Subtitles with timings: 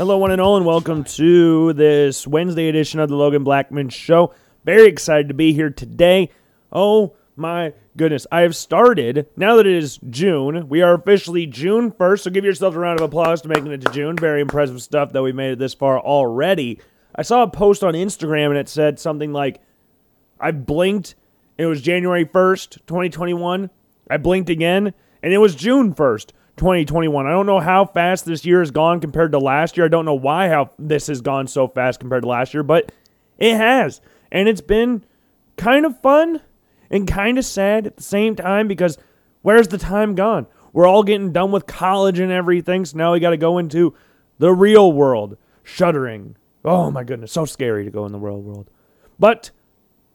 [0.00, 4.32] Hello, one and all, and welcome to this Wednesday edition of the Logan Blackman Show.
[4.64, 6.30] Very excited to be here today.
[6.72, 11.92] Oh my goodness, I have started, now that it is June, we are officially June
[11.92, 14.16] 1st, so give yourselves a round of applause to making it to June.
[14.16, 16.80] Very impressive stuff that we made it this far already.
[17.14, 19.60] I saw a post on Instagram and it said something like,
[20.40, 21.14] I blinked,
[21.58, 23.68] it was January 1st, 2021.
[24.08, 27.26] I blinked again, and it was June 1st, 2021.
[27.26, 29.86] I don't know how fast this year has gone compared to last year.
[29.86, 32.92] I don't know why how this has gone so fast compared to last year, but
[33.38, 34.02] it has.
[34.30, 35.02] And it's been
[35.56, 36.42] kind of fun
[36.90, 38.98] and kind of sad at the same time because
[39.40, 40.46] where's the time gone?
[40.74, 43.94] We're all getting done with college and everything, so now we got to go into
[44.36, 45.38] the real world.
[45.62, 46.36] Shuddering.
[46.62, 48.68] Oh my goodness, so scary to go in the real world.
[49.18, 49.50] But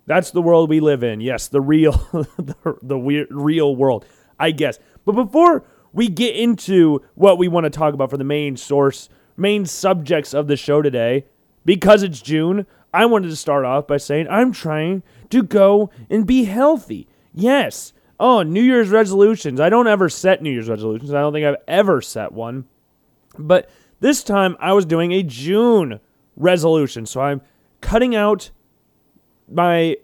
[0.05, 1.21] that's the world we live in.
[1.21, 1.93] Yes, the real,
[2.37, 4.05] the, the weird, real world,
[4.39, 4.77] I guess.
[5.05, 5.63] But before
[5.95, 10.33] we get into what we want to talk about for the main source, main subjects
[10.33, 11.25] of the show today,
[11.63, 16.27] because it's June, I wanted to start off by saying I'm trying to go and
[16.27, 17.07] be healthy.
[17.33, 17.93] Yes.
[18.19, 19.59] Oh, New Year's resolutions.
[19.59, 21.13] I don't ever set New Year's resolutions.
[21.13, 22.65] I don't think I've ever set one.
[23.37, 23.69] But
[24.01, 25.99] this time I was doing a June
[26.35, 27.05] resolution.
[27.05, 27.41] So I'm
[27.81, 28.51] cutting out
[29.49, 29.97] my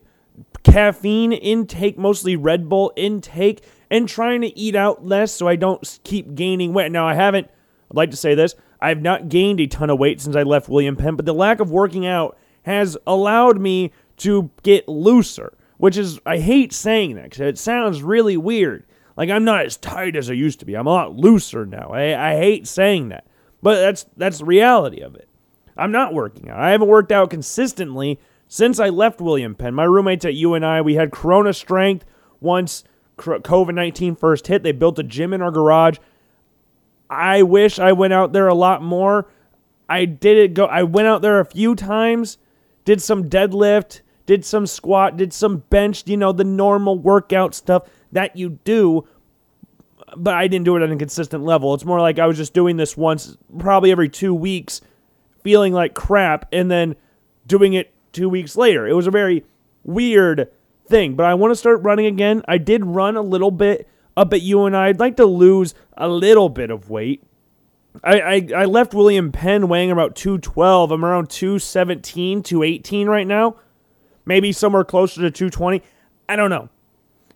[0.63, 5.99] caffeine intake, mostly Red Bull intake, and trying to eat out less so I don't
[6.03, 6.91] keep gaining weight.
[6.91, 7.47] Now, I haven't,
[7.91, 10.43] I'd like to say this, I have not gained a ton of weight since I
[10.43, 15.53] left William Penn, but the lack of working out has allowed me to get looser,
[15.77, 18.85] which is, I hate saying that because it sounds really weird.
[19.17, 20.75] Like I'm not as tight as I used to be.
[20.75, 21.89] I'm a lot looser now.
[21.89, 23.27] I, I hate saying that,
[23.61, 25.27] but that's that's the reality of it.
[25.75, 26.59] I'm not working out.
[26.59, 29.75] I haven't worked out consistently since I left William Penn.
[29.75, 32.05] My roommates at UNI, we had Corona strength
[32.39, 32.83] once
[33.21, 34.63] COVID 19 first hit.
[34.63, 35.97] They built a gym in our garage.
[37.09, 39.29] I wish I went out there a lot more.
[39.89, 42.37] I did it go I went out there a few times,
[42.85, 47.89] did some deadlift, did some squat, did some bench, you know, the normal workout stuff
[48.13, 49.05] that you do,
[50.15, 51.73] but I didn't do it at a consistent level.
[51.73, 54.79] It's more like I was just doing this once, probably every 2 weeks,
[55.43, 56.95] feeling like crap and then
[57.45, 58.87] doing it 2 weeks later.
[58.87, 59.43] It was a very
[59.83, 60.49] weird
[60.91, 62.43] thing, but I want to start running again.
[62.47, 64.77] I did run a little bit up at you, UNI.
[64.77, 67.23] I'd like to lose a little bit of weight.
[68.03, 70.91] I, I, I left William Penn weighing about 212.
[70.91, 73.55] I'm around 217, 218 right now.
[74.25, 75.81] Maybe somewhere closer to 220.
[76.29, 76.69] I don't know.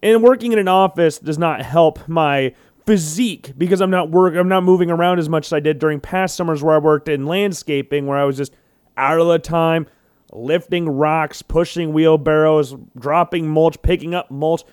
[0.03, 2.53] And working in an office does not help my
[2.85, 5.99] physique because I'm not work I'm not moving around as much as I did during
[5.99, 8.53] past summers where I worked in landscaping where I was just
[8.95, 9.87] out of the time,
[10.35, 14.63] lifting rocks, pushing wheelbarrows, dropping mulch, picking up mulch,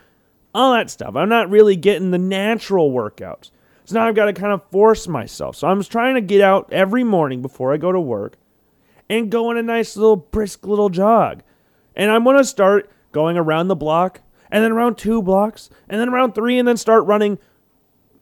[0.54, 1.16] all that stuff.
[1.16, 3.50] I'm not really getting the natural workouts.
[3.84, 5.56] So now I've got to kind of force myself.
[5.56, 8.36] So I'm trying to get out every morning before I go to work
[9.08, 11.42] and go on a nice little brisk little jog.
[11.96, 16.00] And I'm going to start going around the block and then around two blocks and
[16.00, 17.38] then around three and then start running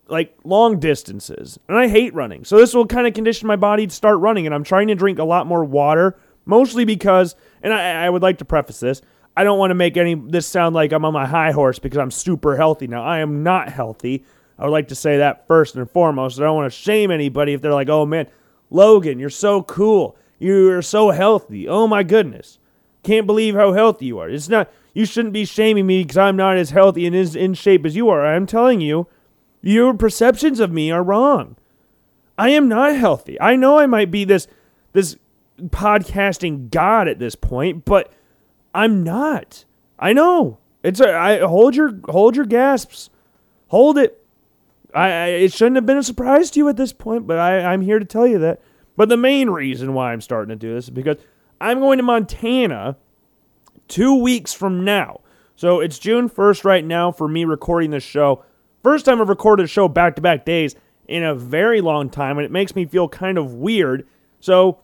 [0.09, 1.59] like long distances.
[1.69, 2.45] And I hate running.
[2.45, 4.47] So this will kind of condition my body to start running.
[4.47, 8.23] And I'm trying to drink a lot more water Mostly because, and I, I would
[8.23, 9.03] like to preface this,
[9.37, 11.99] I don't want to make any this sound like I'm on my high horse because
[11.99, 13.05] I'm super healthy now.
[13.05, 14.25] I am not healthy.
[14.59, 16.39] I would like to say that first and foremost.
[16.39, 18.27] I don't want to shame anybody if they're like, "Oh man,
[18.71, 20.17] Logan, you're so cool.
[20.39, 21.69] You're so healthy.
[21.69, 22.59] Oh my goodness.
[23.03, 26.37] Can't believe how healthy you are." It's not you shouldn't be shaming me because I'm
[26.37, 28.27] not as healthy and as in shape as you are.
[28.27, 29.07] I'm telling you,
[29.63, 31.57] your perceptions of me are wrong.
[32.37, 33.41] I am not healthy.
[33.41, 34.49] I know I might be this
[34.93, 35.17] this
[35.69, 38.13] podcasting god at this point, but
[38.75, 39.65] I'm not.
[39.99, 40.59] I know.
[40.83, 43.11] It's a, I hold your hold your gasps.
[43.69, 44.25] Hold it.
[44.95, 47.61] I, I it shouldn't have been a surprise to you at this point, but I,
[47.61, 48.61] I'm here to tell you that.
[48.97, 51.17] But the main reason why I'm starting to do this is because
[51.61, 52.97] I'm going to Montana
[53.89, 55.21] two weeks from now.
[55.57, 58.45] So it's June 1st right now for me recording this show.
[58.83, 60.75] First time I've recorded a show back to back days
[61.07, 64.07] in a very long time, and it makes me feel kind of weird.
[64.41, 64.81] So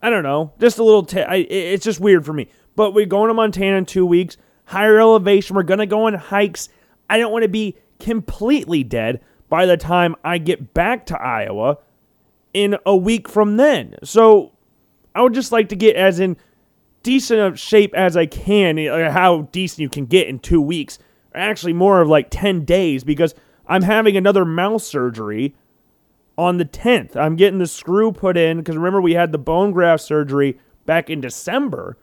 [0.00, 1.04] I don't know, just a little.
[1.04, 2.48] T- I, it's just weird for me.
[2.76, 4.36] But we're going to Montana in two weeks.
[4.66, 5.56] Higher elevation.
[5.56, 6.68] We're gonna go on hikes.
[7.10, 11.78] I don't want to be completely dead by the time I get back to Iowa
[12.52, 13.96] in a week from then.
[14.04, 14.52] So
[15.14, 16.36] I would just like to get as in
[17.02, 18.78] decent of shape as I can.
[18.78, 20.98] Eh, how decent you can get in two weeks.
[21.34, 23.34] Actually, more of like ten days because
[23.66, 25.54] I'm having another mouth surgery
[26.38, 27.16] on the 10th.
[27.16, 31.10] I'm getting the screw put in because remember we had the bone graft surgery back
[31.10, 31.98] in December,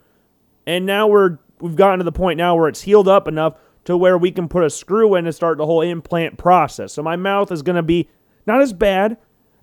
[0.67, 3.55] and now we're we've gotten to the point now where it's healed up enough
[3.85, 6.91] to where we can put a screw in and start the whole implant process.
[6.91, 8.09] So my mouth is going to be
[8.45, 9.17] not as bad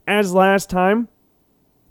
[0.08, 1.08] as last time,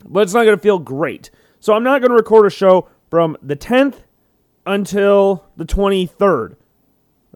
[0.04, 1.30] but it's not going to feel great.
[1.60, 4.00] So I'm not going to record a show from the 10th
[4.66, 6.56] until the 23rd.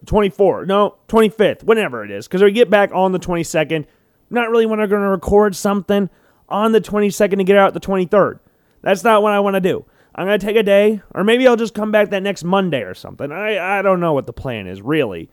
[0.04, 3.86] 24th, no, 25th, whenever it is, because we get back on the 22nd.
[4.30, 6.10] Not really when I'm going to record something
[6.48, 8.40] on the 22nd to get out the 23rd.
[8.82, 9.84] That's not what I want to do.
[10.14, 12.82] I'm going to take a day, or maybe I'll just come back that next Monday
[12.82, 13.30] or something.
[13.30, 15.28] I, I don't know what the plan is, really.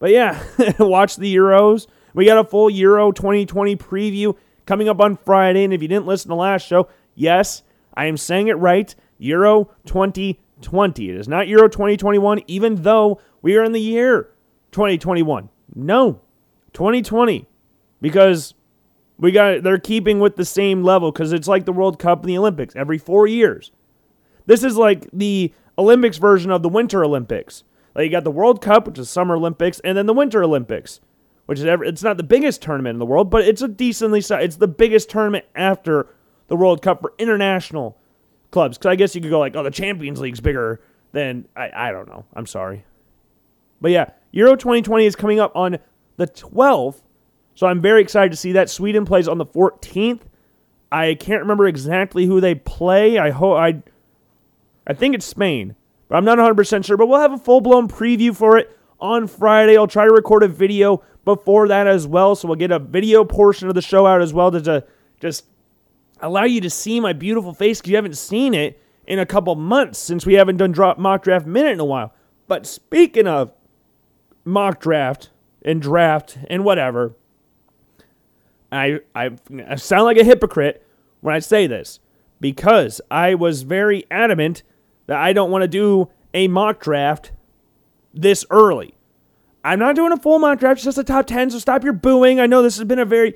[0.00, 0.42] But yeah,
[0.78, 1.86] watch the Euros.
[2.14, 4.36] We got a full Euro 2020 preview
[4.66, 5.64] coming up on Friday.
[5.64, 7.62] And if you didn't listen to the last show, yes,
[7.94, 8.92] I am saying it right.
[9.18, 11.10] Euro 2020.
[11.10, 14.30] It is not Euro 2021, even though we are in the year
[14.72, 15.48] 2021.
[15.74, 16.20] No,
[16.72, 17.46] 2020.
[18.00, 18.54] Because
[19.18, 22.28] we got they're keeping with the same level because it's like the World Cup and
[22.28, 23.70] the Olympics every four years.
[24.46, 27.64] This is like the Olympics version of the Winter Olympics.
[27.94, 31.00] Like you got the World Cup, which is Summer Olympics, and then the Winter Olympics,
[31.46, 34.20] which is ever, it's not the biggest tournament in the world, but it's a decently
[34.20, 34.44] sized.
[34.44, 36.08] It's the biggest tournament after
[36.48, 37.98] the World Cup for international
[38.50, 38.78] clubs.
[38.78, 40.80] Because I guess you could go like, oh, the Champions League's bigger
[41.12, 41.70] than I.
[41.74, 42.24] I don't know.
[42.34, 42.84] I'm sorry,
[43.80, 45.78] but yeah, Euro 2020 is coming up on
[46.16, 47.02] the 12th,
[47.54, 48.70] so I'm very excited to see that.
[48.70, 50.22] Sweden plays on the 14th.
[50.92, 53.18] I can't remember exactly who they play.
[53.18, 53.82] I hope I.
[54.86, 55.76] I think it's Spain.
[56.08, 59.28] But I'm not 100% sure, but we'll have a full blown preview for it on
[59.28, 59.76] Friday.
[59.76, 62.34] I'll try to record a video before that as well.
[62.34, 64.84] So we'll get a video portion of the show out as well to, to
[65.20, 65.44] just
[66.20, 69.54] allow you to see my beautiful face because you haven't seen it in a couple
[69.54, 72.12] months since we haven't done drop mock draft minute in a while.
[72.48, 73.52] But speaking of
[74.44, 75.30] mock draft
[75.62, 77.14] and draft and whatever,
[78.72, 79.30] I, I,
[79.68, 80.86] I sound like a hypocrite
[81.20, 82.00] when I say this
[82.40, 84.62] because I was very adamant
[85.06, 87.32] that I don't want to do a mock draft
[88.14, 88.94] this early.
[89.64, 92.40] I'm not doing a full mock draft, just the top 10, so stop your booing.
[92.40, 93.34] I know this has been a very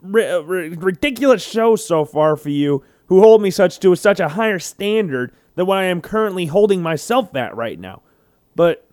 [0.00, 4.58] ri- ridiculous show so far for you who hold me such to such a higher
[4.58, 8.02] standard than what I am currently holding myself at right now.
[8.54, 8.86] But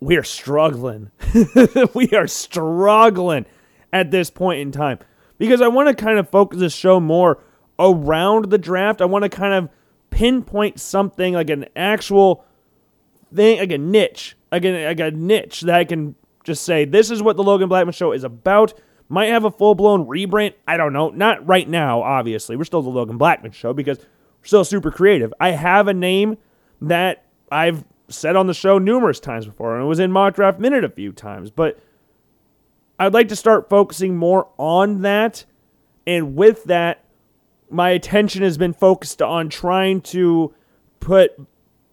[0.00, 1.10] we are struggling.
[1.94, 3.46] we are struggling
[3.92, 4.98] at this point in time
[5.38, 7.42] because I want to kind of focus the show more
[7.78, 9.00] around the draft.
[9.00, 9.70] I want to kind of
[10.10, 12.44] pinpoint something like an actual
[13.34, 16.14] thing, like a niche, like a, like a niche that I can
[16.44, 18.74] just say, this is what the Logan Blackman Show is about.
[19.08, 20.54] Might have a full blown rebrand.
[20.66, 21.10] I don't know.
[21.10, 22.56] Not right now, obviously.
[22.56, 25.32] We're still the Logan Blackman Show because we're still super creative.
[25.40, 26.36] I have a name
[26.82, 30.58] that I've said on the show numerous times before, and it was in Mock Draft
[30.58, 31.50] Minute a few times.
[31.50, 31.78] But
[32.98, 35.44] I'd like to start focusing more on that.
[36.06, 37.04] And with that,
[37.70, 40.54] my attention has been focused on trying to
[41.00, 41.38] put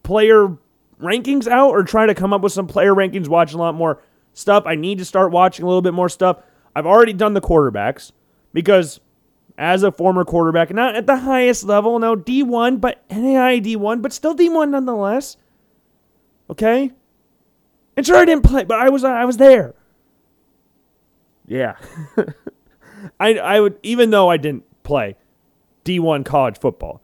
[0.04, 0.58] player
[1.02, 4.02] rankings out or try to come up with some player rankings, watch a lot more
[4.34, 4.64] stuff.
[4.66, 6.38] I need to start watching a little bit more stuff.
[6.76, 8.12] I've already done the quarterbacks
[8.54, 9.00] because
[9.58, 14.14] as a former quarterback, not at the highest level, no D1, but NAI D1, but
[14.14, 15.38] still D1 nonetheless.
[16.50, 16.92] Okay?
[17.96, 19.74] And sure I didn't play, but I was I was there.
[21.48, 21.76] Yeah.
[23.20, 25.16] I I would even though I didn't play,
[25.84, 27.02] D1 college football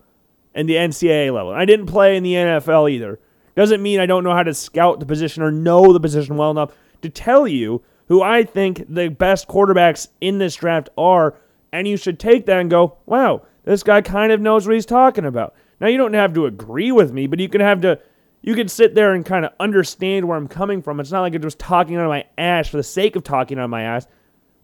[0.54, 1.52] and the NCAA level.
[1.52, 3.20] I didn't play in the NFL either.
[3.56, 6.52] Doesn't mean I don't know how to scout the position or know the position well
[6.52, 11.36] enough to tell you who I think the best quarterbacks in this draft are,
[11.72, 14.86] and you should take that and go, wow, this guy kind of knows what he's
[14.86, 15.56] talking about.
[15.80, 18.00] Now you don't have to agree with me, but you can have to
[18.42, 21.00] you can sit there and kind of understand where I'm coming from.
[21.00, 23.60] It's not like I'm just talking out of my ass for the sake of talking
[23.60, 24.08] out of my ass.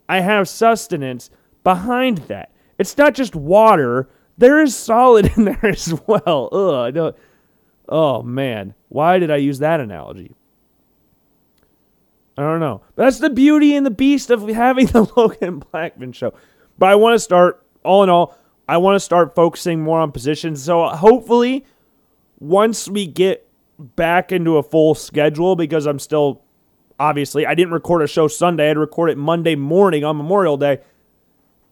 [0.09, 1.29] I have sustenance
[1.63, 2.51] behind that.
[2.77, 4.09] It's not just water.
[4.37, 6.49] There is solid in there as well.
[6.51, 7.15] Ugh.
[7.89, 10.33] Oh man, why did I use that analogy?
[12.37, 12.81] I don't know.
[12.95, 16.33] That's the beauty and the beast of having the Logan Blackman show.
[16.77, 18.37] But I want to start, all in all,
[18.69, 20.63] I want to start focusing more on positions.
[20.63, 21.65] So uh, hopefully,
[22.39, 23.47] once we get
[23.79, 26.43] back into a full schedule, because I'm still,
[26.99, 30.17] obviously, I didn't record a show Sunday, I had to record it Monday morning on
[30.17, 30.79] Memorial Day.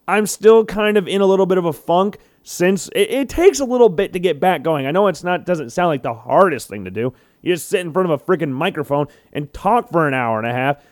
[0.08, 3.60] I'm still kind of in a little bit of a funk since it, it, takes
[3.60, 4.86] a little bit to get back going.
[4.86, 7.12] I know it's not doesn't sound like the hardest thing to do.
[7.42, 10.48] You just sit in front of a freaking microphone and talk for an hour and
[10.48, 10.84] a half.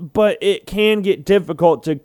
[0.00, 2.00] But it can get difficult to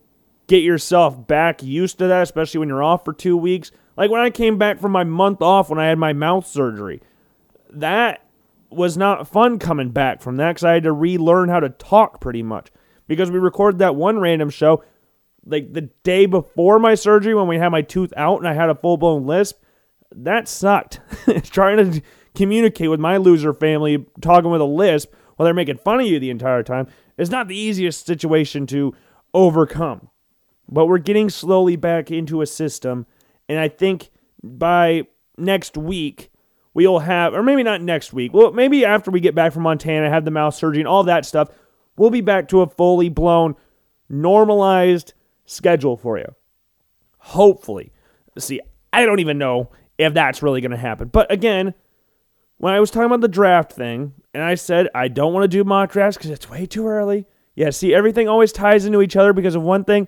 [0.47, 3.71] get yourself back used to that, especially when you're off for two weeks.
[3.95, 7.01] Like when I came back from my month off when I had my mouth surgery,
[7.69, 8.25] that
[8.71, 12.21] was not fun coming back from that because I had to relearn how to talk
[12.21, 12.71] pretty much.
[13.07, 14.83] Because we recorded that one random show
[15.45, 18.69] like the day before my surgery when we had my tooth out and I had
[18.69, 19.61] a full blown lisp,
[20.11, 20.99] that sucked.
[21.43, 22.01] Trying to
[22.35, 26.19] communicate with my loser family, talking with a lisp while they're making fun of you
[26.19, 26.87] the entire time
[27.17, 28.93] is not the easiest situation to
[29.33, 30.09] overcome.
[30.69, 33.05] But we're getting slowly back into a system
[33.49, 34.11] And I think
[34.41, 36.30] by next week,
[36.73, 40.09] we'll have, or maybe not next week, well, maybe after we get back from Montana,
[40.09, 41.49] have the mouth surgery and all that stuff,
[41.97, 43.55] we'll be back to a fully blown,
[44.09, 45.13] normalized
[45.45, 46.35] schedule for you.
[47.17, 47.91] Hopefully.
[48.37, 48.61] See,
[48.93, 51.09] I don't even know if that's really going to happen.
[51.09, 51.73] But again,
[52.57, 55.47] when I was talking about the draft thing, and I said I don't want to
[55.47, 57.27] do mock drafts because it's way too early.
[57.55, 60.07] Yeah, see, everything always ties into each other because of one thing.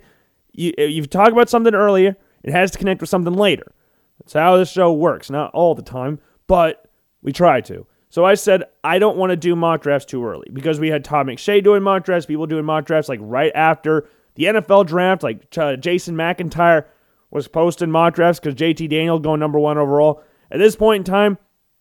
[0.52, 3.72] You, uh, you've talked about something earlier, it has to connect with something later.
[4.20, 5.30] That's how this show works.
[5.30, 6.88] Not all the time, but
[7.22, 7.86] we try to.
[8.08, 11.04] So I said I don't want to do mock drafts too early because we had
[11.04, 15.22] Todd McShay doing mock drafts, people doing mock drafts like right after the NFL draft,
[15.22, 16.84] like uh, Jason McIntyre
[17.30, 20.22] was posting mock drafts because JT Daniel going number one overall.
[20.50, 21.38] At this point in time,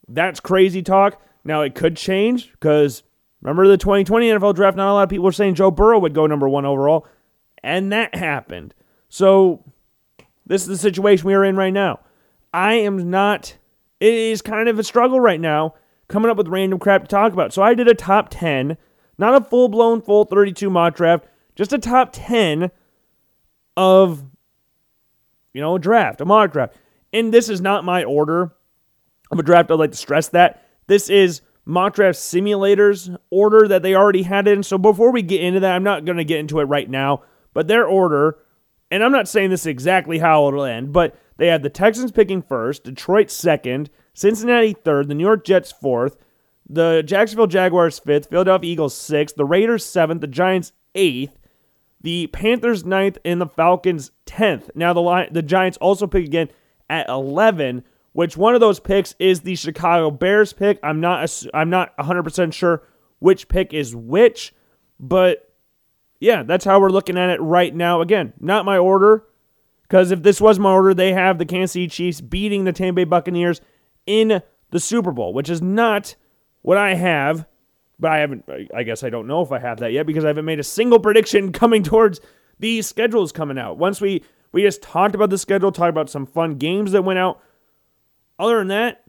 [0.08, 1.22] that's crazy talk.
[1.44, 3.04] Now it could change because
[3.42, 6.14] remember the 2020 NFL draft, not a lot of people were saying Joe Burrow would
[6.14, 7.08] go number one overall,
[7.64, 8.74] and that happened.
[9.10, 9.64] So
[10.46, 12.00] this is the situation we are in right now.
[12.54, 13.58] I am not,
[14.04, 15.76] it is kind of a struggle right now
[16.10, 17.54] coming up with random crap to talk about.
[17.54, 18.76] So I did a top 10,
[19.18, 22.70] not a full blown full 32 mock draft, just a top 10
[23.78, 24.26] of,
[25.54, 26.76] you know, a draft, a mock draft.
[27.14, 28.52] And this is not my order
[29.32, 29.72] of a draft.
[29.72, 30.68] I'd like to stress that.
[30.88, 34.64] This is mock draft simulators order that they already had in.
[34.64, 37.24] So before we get into that, I'm not going to get into it right now,
[37.54, 38.38] but their order,
[38.92, 42.42] and I'm not saying this exactly how it'll end, but they have the Texans picking
[42.42, 46.16] first, Detroit second, Cincinnati third, the New York Jets fourth,
[46.70, 51.38] the Jacksonville Jaguars fifth, Philadelphia Eagles sixth, the Raiders seventh, the Giants eighth,
[52.00, 54.70] the Panthers ninth, and the Falcons tenth.
[54.74, 56.48] Now the the Giants also pick again
[56.90, 57.84] at eleven,
[58.14, 60.80] which one of those picks is the Chicago Bears pick.
[60.82, 62.84] I'm not I'm not 100% sure
[63.20, 64.56] which pick is which,
[64.98, 65.54] but
[66.22, 68.00] yeah, that's how we're looking at it right now.
[68.00, 69.26] Again, not my order.
[69.94, 72.96] Because if this was my order, they have the Kansas City Chiefs beating the Tampa
[72.96, 73.62] Bay Buccaneers
[74.08, 76.16] in the Super Bowl, which is not
[76.64, 77.46] what I have.
[78.00, 80.30] But I haven't, I guess I don't know if I have that yet because I
[80.30, 82.20] haven't made a single prediction coming towards
[82.58, 83.78] these schedules coming out.
[83.78, 87.20] Once we, we just talked about the schedule, talked about some fun games that went
[87.20, 87.40] out.
[88.40, 89.04] Other than that,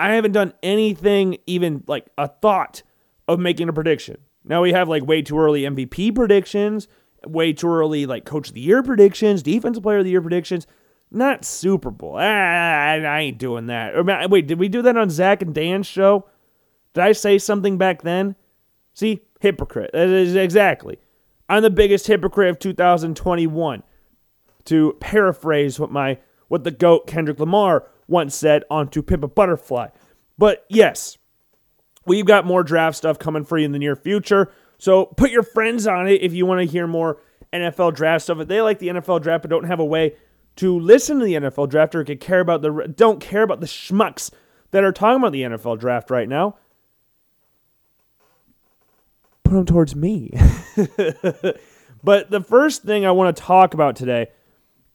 [0.00, 2.82] I haven't done anything, even like a thought
[3.28, 4.16] of making a prediction.
[4.42, 6.88] Now we have like way too early MVP predictions
[7.26, 10.66] way too early, like coach of the year predictions, defensive player of the year predictions.
[11.10, 12.16] Not Super Bowl.
[12.16, 14.28] Ah, I ain't doing that.
[14.30, 16.26] Wait, did we do that on Zach and Dan's show?
[16.94, 18.34] Did I say something back then?
[18.94, 19.90] See, hypocrite.
[19.94, 20.98] Exactly.
[21.48, 23.82] I'm the biggest hypocrite of 2021.
[24.64, 26.18] To paraphrase what my
[26.48, 29.88] what the goat Kendrick Lamar once said on To Pimp a Butterfly.
[30.36, 31.18] But yes,
[32.04, 34.52] we've got more draft stuff coming for you in the near future.
[34.78, 37.18] So put your friends on it if you want to hear more
[37.52, 38.40] NFL draft stuff.
[38.40, 40.16] If they like the NFL draft but don't have a way
[40.56, 43.66] to listen to the NFL draft or can care about the don't care about the
[43.66, 44.30] schmucks
[44.70, 46.56] that are talking about the NFL draft right now,
[49.44, 50.30] put them towards me.
[52.02, 54.28] but the first thing I want to talk about today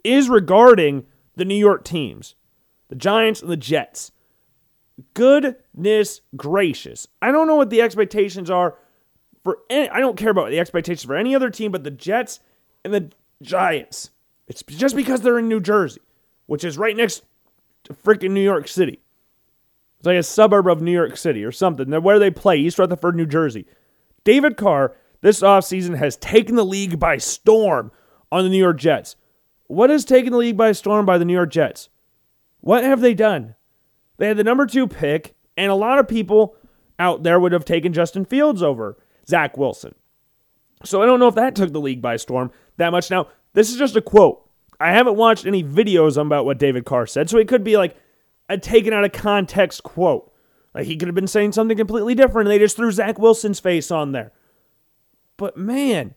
[0.03, 2.35] is regarding the New York teams,
[2.89, 4.11] the Giants and the Jets.
[5.13, 7.07] Goodness gracious.
[7.21, 8.77] I don't know what the expectations are
[9.43, 12.39] for any, I don't care about the expectations for any other team but the Jets
[12.83, 14.11] and the Giants.
[14.47, 16.01] It's just because they're in New Jersey,
[16.45, 17.23] which is right next
[17.85, 18.99] to freaking New York City.
[19.99, 21.89] It's like a suburb of New York City or something.
[22.01, 23.67] Where they play, East Rutherford, New Jersey.
[24.23, 27.91] David Carr this offseason has taken the league by storm
[28.31, 29.15] on the New York Jets.
[29.67, 31.89] What has taken the league by storm by the New York Jets?
[32.59, 33.55] What have they done?
[34.17, 36.55] They had the number two pick, and a lot of people
[36.99, 38.97] out there would have taken Justin Fields over
[39.31, 39.95] Zach Wilson.
[40.83, 43.09] So I don't know if that took the league by storm that much.
[43.09, 44.45] Now, this is just a quote.
[44.79, 47.95] I haven't watched any videos about what David Carr said, so it could be like
[48.49, 50.31] a taken out of context quote.
[50.75, 53.59] Like he could have been saying something completely different and they just threw Zach Wilson's
[53.59, 54.31] face on there.
[55.37, 56.13] But man,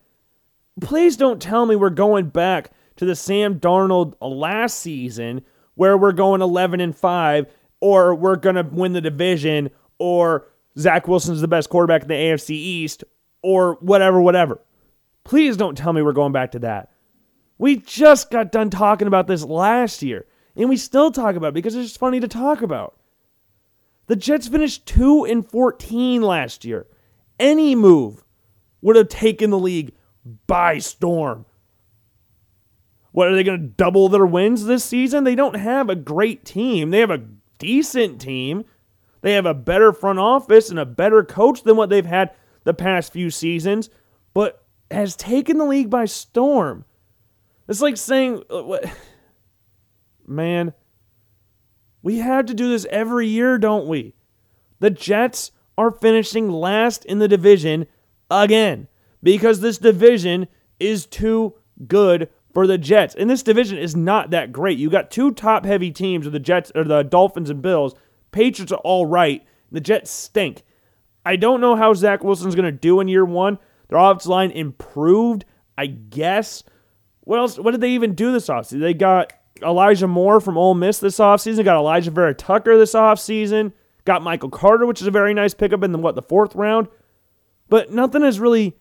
[0.80, 5.44] please don't tell me we're going back to the Sam Darnold last season
[5.74, 7.46] where we're going 11 and 5
[7.80, 10.46] or we're going to win the division or
[10.78, 13.04] Zach Wilson's the best quarterback in the AFC East
[13.42, 14.60] or whatever, whatever.
[15.24, 16.90] Please don't tell me we're going back to that.
[17.58, 20.26] We just got done talking about this last year,
[20.56, 22.96] and we still talk about it because it's funny to talk about.
[24.06, 26.86] The Jets finished 2 and 14 last year.
[27.38, 28.24] Any move
[28.82, 29.94] would have taken the league
[30.46, 31.46] by storm.
[33.12, 35.24] What are they going to double their wins this season?
[35.24, 36.90] They don't have a great team.
[36.90, 37.24] They have a
[37.58, 38.64] decent team.
[39.24, 42.32] They have a better front office and a better coach than what they've had
[42.64, 43.88] the past few seasons,
[44.34, 46.84] but has taken the league by storm.
[47.66, 48.76] It's like saying, uh,
[50.26, 50.74] man,
[52.02, 54.14] we have to do this every year, don't we?
[54.80, 57.86] The Jets are finishing last in the division
[58.30, 58.88] again
[59.22, 61.54] because this division is too
[61.88, 63.14] good for the Jets.
[63.14, 64.78] And this division is not that great.
[64.78, 67.94] You got two top heavy teams of the Jets or the Dolphins and Bills.
[68.34, 69.46] Patriots are all right.
[69.70, 70.64] The Jets stink.
[71.24, 73.58] I don't know how Zach Wilson's going to do in year one.
[73.88, 75.44] Their offensive line improved,
[75.78, 76.64] I guess.
[77.20, 77.58] What else?
[77.58, 78.80] What did they even do this offseason?
[78.80, 81.64] They got Elijah Moore from Ole Miss this offseason.
[81.64, 83.72] Got Alijah Vera-Tucker this offseason.
[84.04, 86.88] Got Michael Carter, which is a very nice pickup in the what the fourth round.
[87.68, 88.76] But nothing has really,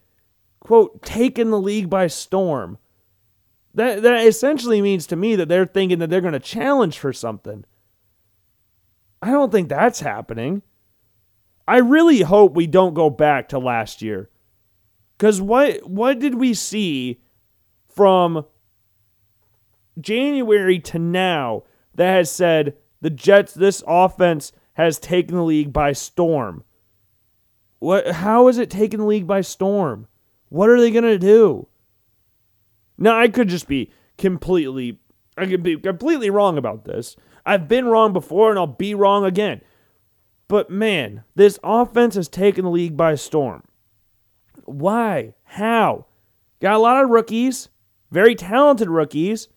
[0.59, 2.79] quote, taken the league by storm.
[3.75, 7.13] That that essentially means to me that they're thinking that they're going to challenge for
[7.13, 7.65] something.
[9.23, 10.63] I don't think that's happening.
[11.65, 14.29] I really hope we don't go back to last year.
[15.17, 17.21] Cuz what what did we see
[17.87, 18.45] from
[19.97, 21.63] January to now
[21.95, 26.65] that has said the Jets this offense has taken the league by storm?
[27.79, 30.07] What how is it taking the league by storm?
[30.49, 31.69] What are they going to do?
[32.97, 34.99] Now, I could just be completely
[35.37, 37.15] I could be completely wrong about this.
[37.45, 39.61] I've been wrong before and I'll be wrong again.
[40.47, 43.63] But man, this offense has taken the league by storm.
[44.65, 45.33] Why?
[45.43, 46.05] How?
[46.61, 47.69] Got a lot of rookies,
[48.11, 49.49] very talented rookies,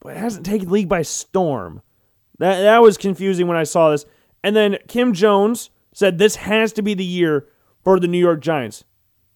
[0.00, 1.82] but it hasn't taken the league by storm.
[2.38, 4.04] That that was confusing when I saw this.
[4.44, 7.46] And then Kim Jones said this has to be the year
[7.82, 8.84] for the New York Giants.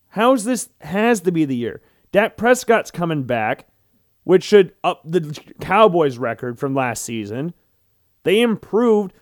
[0.08, 1.80] How's this has to be the year?
[2.12, 3.66] Dak Prescott's coming back,
[4.24, 7.54] which should up the Cowboys record from last season.
[8.22, 9.12] They improved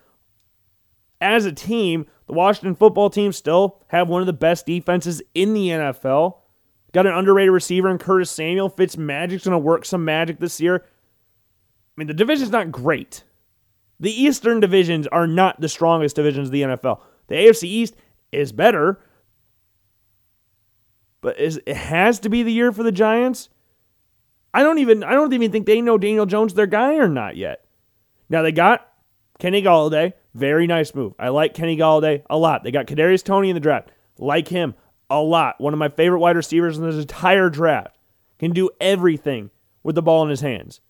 [1.21, 2.07] as a team.
[2.27, 6.37] The Washington football team still have one of the best defenses in the NFL.
[6.93, 8.69] Got an underrated receiver in Curtis Samuel.
[8.69, 10.85] Fitz Magic's going to work some magic this year.
[10.85, 13.25] I mean, the division's not great.
[14.01, 17.01] The Eastern divisions are not the strongest divisions of the NFL.
[17.27, 17.97] The AFC East
[18.31, 19.01] is better,
[21.21, 23.49] but is, it has to be the year for the Giants.
[24.53, 27.37] I don't even I don't even think they know Daniel Jones their guy or not
[27.37, 27.65] yet.
[28.29, 28.89] Now they got
[29.39, 31.15] Kenny Golladay, very nice move.
[31.19, 32.65] I like Kenny Golladay a lot.
[32.65, 34.75] They got Kadarius Toney in the draft, like him
[35.11, 35.61] a lot.
[35.61, 37.95] One of my favorite wide receivers in this entire draft.
[38.39, 39.51] Can do everything
[39.83, 40.81] with the ball in his hands.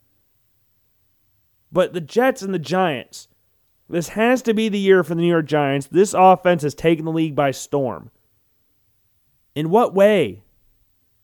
[1.73, 3.29] But the Jets and the Giants,
[3.88, 5.87] this has to be the year for the New York Giants.
[5.87, 8.11] This offense has taken the league by storm.
[9.55, 10.42] In what way?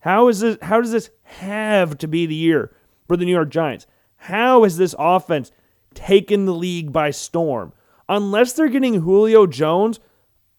[0.04, 2.76] How is this how does this have to be the year
[3.08, 3.86] for the New York Giants?
[4.16, 5.50] How has this offense
[5.94, 7.72] taken the league by storm?
[8.06, 10.00] Unless they're getting Julio Jones,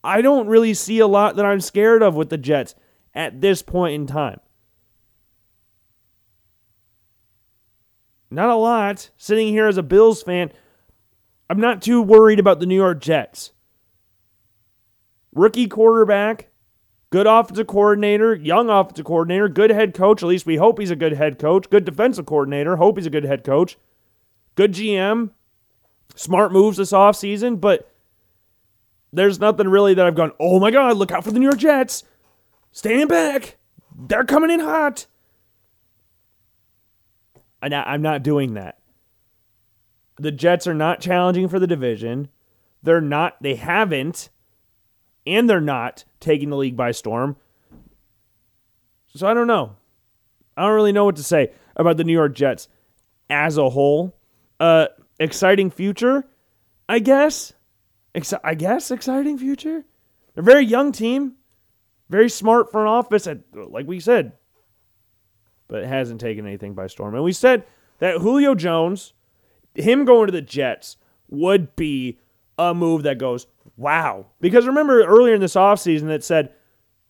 [0.04, 2.74] I don't really see a lot that I'm scared of with the Jets
[3.14, 4.40] at this point in time.
[8.32, 9.12] Not a lot.
[9.16, 10.52] Sitting here as a Bills fan,
[11.52, 13.52] I'm not too worried about the New York Jets.
[15.32, 16.50] Rookie quarterback,
[17.16, 20.22] Good offensive coordinator, young offensive coordinator, good head coach.
[20.22, 21.70] At least we hope he's a good head coach.
[21.70, 22.76] Good defensive coordinator.
[22.76, 23.78] Hope he's a good head coach.
[24.56, 25.30] Good GM.
[26.14, 27.90] Smart moves this offseason, but
[29.14, 31.58] there's nothing really that I've gone, oh my God, look out for the New York
[31.58, 32.04] Jets.
[32.74, 33.56] Stand back.
[33.98, 35.06] They're coming in hot.
[37.62, 38.80] And I'm not doing that.
[40.18, 42.28] The Jets are not challenging for the division.
[42.84, 44.32] They're not, they haven't
[45.26, 47.38] and they're not taking the league by storm.
[49.16, 49.76] So I don't know.
[50.58, 52.68] I don't really know what to say about the New York Jets
[53.30, 54.16] as a whole.
[54.60, 54.88] Uh,
[55.20, 56.26] exciting future,
[56.88, 57.54] I guess.
[58.14, 59.84] Exci- I guess exciting future.
[60.34, 61.34] They're a very young team,
[62.10, 64.34] very smart front office, at, like we said,
[65.68, 67.16] but it hasn't taken anything by storm.
[67.16, 67.66] And we said
[68.00, 69.14] that Julio Jones,
[69.74, 72.20] him going to the Jets, would be
[72.58, 74.28] a move that goes wow.
[74.42, 76.54] Because remember earlier in this offseason it said,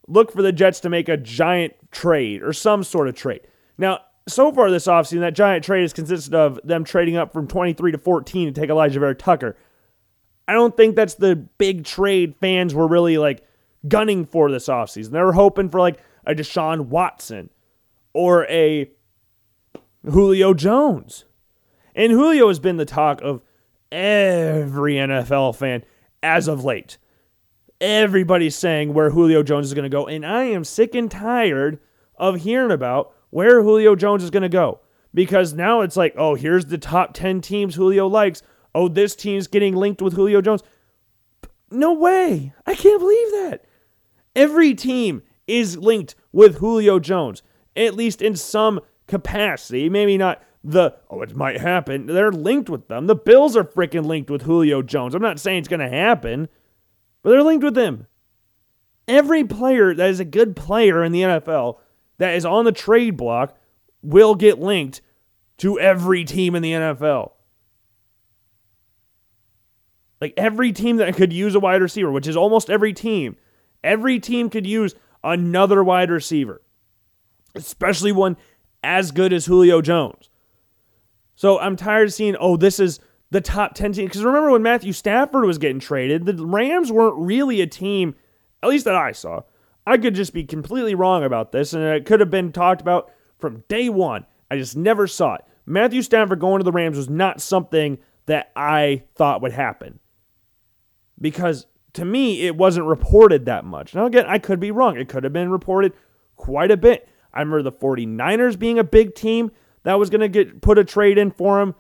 [0.08, 3.42] look for the Jets to make a giant trade or some sort of trade.
[3.78, 7.48] Now, so far this offseason, that giant trade has consisted of them trading up from
[7.48, 9.56] 23 to 14 to take Alijah Vera-Tucker.
[10.48, 13.44] I don't think that's the big trade fans were really like
[13.88, 15.12] gunning for this offseason.
[15.12, 17.50] They were hoping for like a Deshaun Watson
[18.14, 18.90] or a
[20.04, 21.26] Julio Jones.
[21.96, 23.42] And Julio has been the talk of
[23.92, 25.84] every NFL fan
[26.26, 26.98] as of late.
[27.80, 31.80] Everybody's saying where Julio Jones is going to go, and I am sick and tired
[32.18, 34.80] of hearing about where Julio Jones is going to go
[35.14, 38.42] because now it's like, oh, here's the top 10 teams Julio likes.
[38.74, 40.64] Oh, this team's getting linked with Julio Jones.
[41.70, 42.54] No way.
[42.66, 43.66] I can't believe that.
[44.36, 47.44] Every team is linked with Julio Jones,
[47.76, 49.90] at least in some capacity.
[49.90, 52.08] Maybe not the oh it might happen.
[52.08, 53.06] They're linked with them.
[53.06, 55.14] The Bills are freaking linked with Julio Jones.
[55.14, 56.50] I'm not saying it's going to happen,
[57.22, 58.08] but they're linked with him.
[59.08, 61.78] Every player that is a good player in the NFL
[62.18, 63.56] that is on the trade block
[64.02, 65.02] will get linked
[65.58, 67.32] to every team in the NFL.
[70.20, 73.36] Like every team that could use a wide receiver, which is almost every team,
[73.84, 76.64] every team could use another wide receiver,
[77.54, 78.38] especially one
[78.84, 80.30] as good as Julio Jones.
[81.36, 84.06] So I'm tired of seeing, oh, this is the top 10 team.
[84.06, 88.16] Because remember when Matthew Stafford was getting traded, the Rams weren't really a team,
[88.64, 89.42] at least that I saw.
[89.86, 93.12] I could just be completely wrong about this, and it could have been talked about
[93.38, 94.26] from day one.
[94.50, 95.46] I just never saw it.
[95.66, 100.00] Matthew Stafford going to the Rams was not something that I thought would happen.
[101.20, 103.96] Because to me, it wasn't reported that much.
[103.96, 104.98] Now, again, I could be wrong.
[104.98, 105.94] It could have been reported
[106.36, 107.08] quite a bit.
[107.34, 109.52] I remember the 49ers being a big team
[109.86, 111.76] that was going to get put a trade in for him.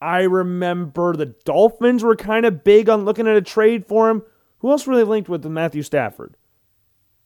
[0.00, 4.22] I remember the Dolphins were kind of big on looking at a trade for him.
[4.60, 6.36] Who else were they linked with Matthew Stafford?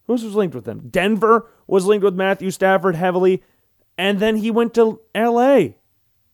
[0.06, 0.88] Who else was linked with them?
[0.88, 3.42] Denver was linked with Matthew Stafford heavily.
[3.98, 5.74] And then he went to LA.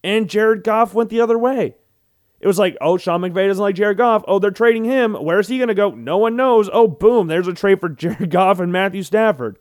[0.05, 1.75] And Jared Goff went the other way.
[2.41, 4.25] It was like, oh, Sean McVay doesn't like Jared Goff.
[4.29, 5.15] Oh, they're trading him.
[5.15, 5.91] Where's he going to go?
[5.91, 6.71] No one knows.
[6.73, 9.59] Oh, boom, there's a trade for Jared Goff and Matthew Stafford.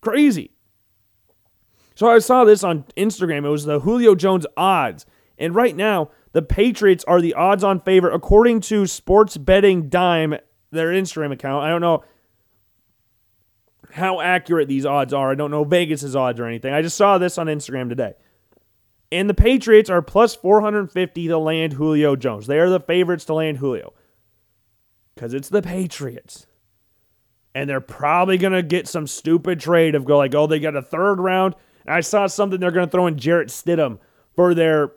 [0.00, 0.52] Crazy.
[2.00, 3.44] So I saw this on Instagram.
[3.44, 5.04] It was the Julio Jones odds.
[5.36, 10.36] And right now, the Patriots are the odds on favorite according to Sports Betting Dime,
[10.70, 11.62] their Instagram account.
[11.62, 12.02] I don't know
[13.92, 15.30] how accurate these odds are.
[15.30, 16.72] I don't know Vegas's odds or anything.
[16.72, 18.14] I just saw this on Instagram today.
[19.12, 22.46] And the Patriots are plus 450 to land Julio Jones.
[22.46, 23.92] They are the favorites to land Julio.
[25.14, 26.46] Because it's the Patriots
[27.54, 30.76] and they're probably going to get some stupid trade of go like, oh, they got
[30.76, 31.54] a third round.
[31.86, 33.98] And I saw something they're going to throw in Jarrett Stidham
[34.34, 34.92] for their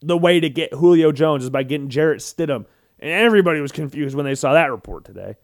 [0.00, 2.66] the way to get Julio Jones is by getting Jarrett Stidham.
[2.98, 5.36] And everybody was confused when they saw that report today.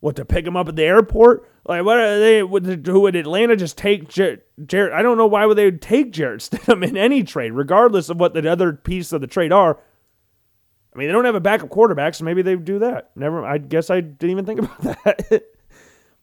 [0.00, 1.48] What to pick him up at the airport?
[1.64, 2.42] Like what are they?
[2.42, 4.46] Would, would Atlanta just take Jarrett?
[4.92, 8.34] I don't know why would they take Jarrett Stidham in any trade, regardless of what
[8.34, 9.78] the other pieces of the trade are.
[10.94, 13.10] I mean, they don't have a backup quarterback, so maybe they do that.
[13.16, 13.44] Never.
[13.44, 15.44] I guess I didn't even think about that.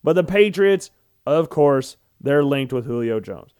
[0.03, 0.91] but the Patriots,
[1.25, 3.53] of course, they're linked with Julio Jones.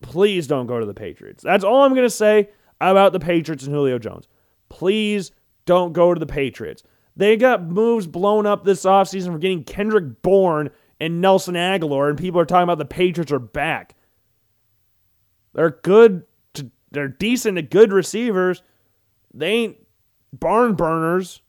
[0.00, 1.42] Please don't go to the Patriots.
[1.42, 4.28] That's all I'm going to say about the Patriots and Julio Jones.
[4.68, 5.32] Please
[5.64, 6.82] don't go to the Patriots.
[7.16, 12.18] They got moves blown up this offseason for getting Kendrick Bourne and Nelson Agholor, and
[12.18, 13.94] people are talking about the Patriots are back.
[15.54, 16.24] They're good.
[16.54, 18.62] To, they're decent to good receivers
[19.34, 19.76] they ain't
[20.32, 21.42] barn burners.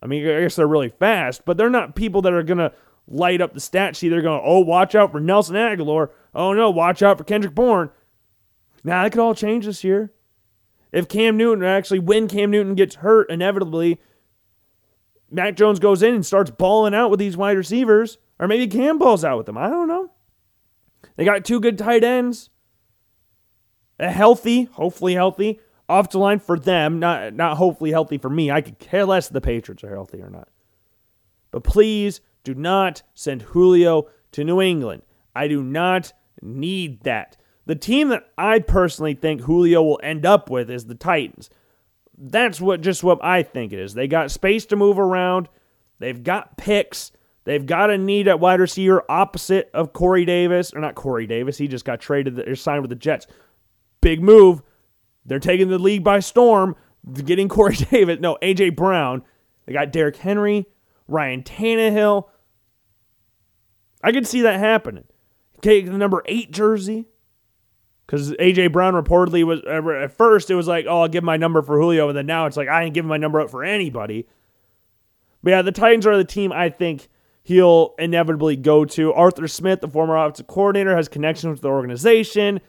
[0.00, 2.72] I mean, I guess they're really fast, but they're not people that are going to
[3.06, 4.08] light up the stat sheet.
[4.08, 6.10] They're going, oh, watch out for Nelson Agholor.
[6.34, 7.90] Oh, no, watch out for Kendrick Bourne.
[8.84, 10.12] Now, that could all change this year.
[10.92, 14.00] If Cam Newton, actually, when Cam Newton gets hurt, inevitably,
[15.30, 18.98] Mac Jones goes in and starts balling out with these wide receivers, or maybe Cam
[18.98, 19.56] balls out with them.
[19.56, 20.10] I don't know.
[21.16, 22.50] They got two good tight ends.
[23.98, 28.50] A healthy, hopefully healthy, off the line for them, not not hopefully healthy for me.
[28.50, 30.48] I could care less if the Patriots are healthy or not.
[31.50, 35.02] But please do not send Julio to New England.
[35.34, 37.36] I do not need that.
[37.66, 41.48] The team that I personally think Julio will end up with is the Titans.
[42.18, 43.94] That's what just what I think it is.
[43.94, 45.48] They got space to move around.
[45.98, 47.12] They've got picks.
[47.44, 51.58] They've got a need at wide receiver opposite of Corey Davis, or not Corey Davis.
[51.58, 53.26] He just got traded or signed with the Jets.
[54.00, 54.62] Big move.
[55.24, 56.76] They're taking the league by storm,
[57.24, 58.20] getting Corey Davis.
[58.20, 58.70] No, A.J.
[58.70, 59.22] Brown.
[59.66, 60.66] They got Derrick Henry,
[61.08, 62.28] Ryan Tannehill.
[64.02, 65.04] I could see that happening.
[65.60, 67.06] Take the number eight jersey.
[68.06, 68.66] Because A.J.
[68.66, 72.08] Brown reportedly was, at first, it was like, oh, I'll give my number for Julio.
[72.08, 74.26] And then now it's like, I ain't giving my number up for anybody.
[75.42, 77.08] But yeah, the Titans are the team I think
[77.42, 79.12] he'll inevitably go to.
[79.12, 82.60] Arthur Smith, the former offensive coordinator, has connections with the organization.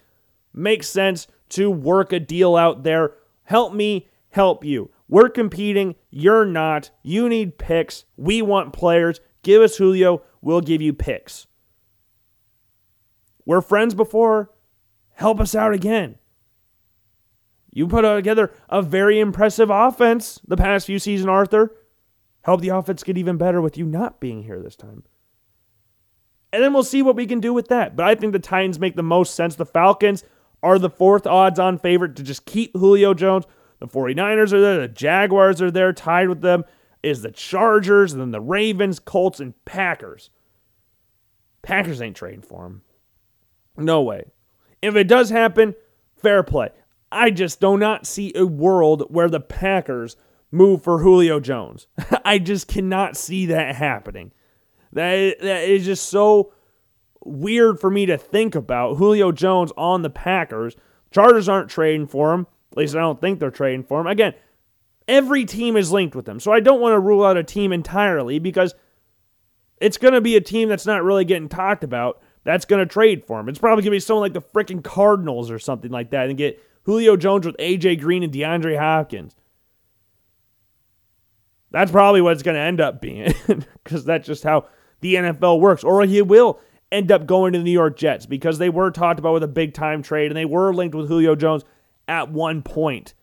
[0.53, 3.13] Makes sense to work a deal out there.
[3.43, 4.91] Help me help you.
[5.09, 5.95] We're competing.
[6.09, 6.89] You're not.
[7.01, 8.05] You need picks.
[8.17, 9.19] We want players.
[9.41, 10.21] Give us Julio.
[10.43, 11.47] We'll give you picks.
[13.45, 14.51] We're friends before.
[15.13, 16.17] Help us out again.
[17.71, 21.75] You put together a very impressive offense the past few seasons, Arthur.
[22.41, 25.03] Help the offense get even better with you not being here this time.
[26.51, 27.95] And then we'll see what we can do with that.
[27.95, 29.55] But I think the Titans make the most sense.
[29.55, 30.23] The Falcons,
[30.63, 33.45] are the fourth odds on favorite to just keep Julio Jones.
[33.79, 36.63] The 49ers are there, the Jaguars are there, tied with them
[37.03, 40.29] is the Chargers, and then the Ravens, Colts, and Packers.
[41.61, 42.81] Packers ain't trading for him.
[43.77, 44.25] No way.
[44.81, 45.75] If it does happen,
[46.15, 46.69] fair play.
[47.11, 50.15] I just do not see a world where the Packers
[50.51, 51.87] move for Julio Jones.
[52.25, 54.31] I just cannot see that happening.
[54.91, 56.53] That, that is just so
[57.23, 58.97] weird for me to think about.
[58.97, 60.75] Julio Jones on the Packers.
[61.11, 62.47] Chargers aren't trading for him.
[62.71, 64.07] At least I don't think they're trading for him.
[64.07, 64.33] Again,
[65.07, 66.39] every team is linked with him.
[66.39, 68.75] So I don't want to rule out a team entirely because
[69.79, 72.91] it's going to be a team that's not really getting talked about that's going to
[72.91, 73.49] trade for him.
[73.49, 76.37] It's probably going to be someone like the freaking Cardinals or something like that and
[76.37, 79.35] get Julio Jones with AJ Green and DeAndre Hopkins.
[81.71, 83.33] That's probably what it's going to end up being
[83.83, 84.67] because that's just how
[85.01, 85.83] the NFL works.
[85.83, 86.59] Or he will
[86.91, 89.47] end up going to the New York Jets because they were talked about with a
[89.47, 91.63] big time trade and they were linked with Julio Jones
[92.07, 93.13] at one point.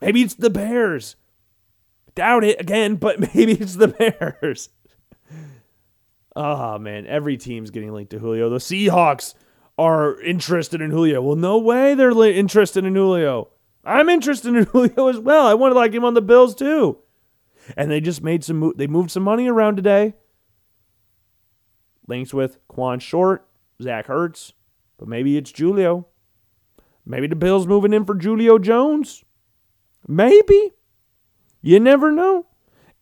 [0.00, 1.16] Maybe it's the Bears.
[2.14, 4.68] Doubt it again, but maybe it's the Bears.
[6.34, 8.50] Oh man, every team's getting linked to Julio.
[8.50, 9.34] The Seahawks
[9.78, 11.22] are interested in Julio.
[11.22, 13.48] Well, no way they're li- interested in Julio.
[13.84, 15.46] I'm interested in Julio as well.
[15.46, 16.98] I want to like him on the Bills too.
[17.76, 18.58] And they just made some.
[18.58, 20.14] Mo- they moved some money around today.
[22.06, 23.46] Links with Kawann Short,
[23.82, 24.52] Zach Ertz,
[24.98, 26.06] but maybe it's Julio.
[27.04, 29.24] Maybe the Bills moving in for Julio Jones.
[30.06, 30.72] Maybe.
[31.62, 32.46] You never know.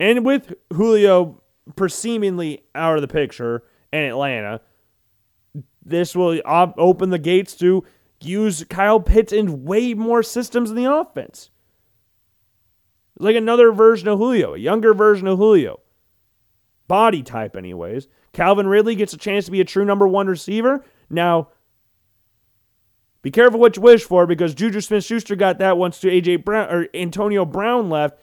[0.01, 1.43] And with Julio
[1.89, 3.63] seemingly out of the picture
[3.93, 4.61] in Atlanta,
[5.85, 7.85] this will op- open the gates to
[8.21, 11.51] use Kyle Pitts in way more systems in the offense.
[13.17, 15.81] It's like another version of Julio, a younger version of Julio.
[16.89, 18.09] Body type, anyways.
[18.33, 20.85] Calvin Ridley gets a chance to be a true number one receiver.
[21.09, 21.49] Now,
[23.25, 26.45] be careful what you wish for because Juju Smith Schuster got that once to AJ
[26.45, 28.19] Brown or Antonio Brown left.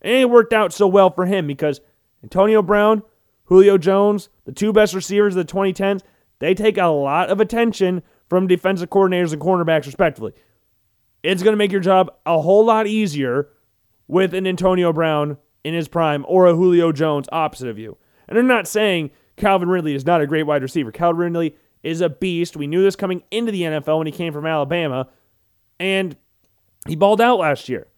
[0.00, 1.80] And it worked out so well for him because
[2.22, 3.02] Antonio Brown,
[3.46, 6.02] Julio Jones, the two best receivers of the 2010s,
[6.38, 10.34] they take a lot of attention from defensive coordinators and cornerbacks, respectively.
[11.24, 13.48] It's going to make your job a whole lot easier
[14.06, 17.96] with an Antonio Brown in his prime or a Julio Jones opposite of you.
[18.28, 20.92] And I'm not saying Calvin Ridley is not a great wide receiver.
[20.92, 21.56] Calvin Ridley
[21.88, 22.56] is a beast.
[22.56, 25.08] We knew this coming into the NFL when he came from Alabama,
[25.80, 26.16] and
[26.86, 27.88] he balled out last year.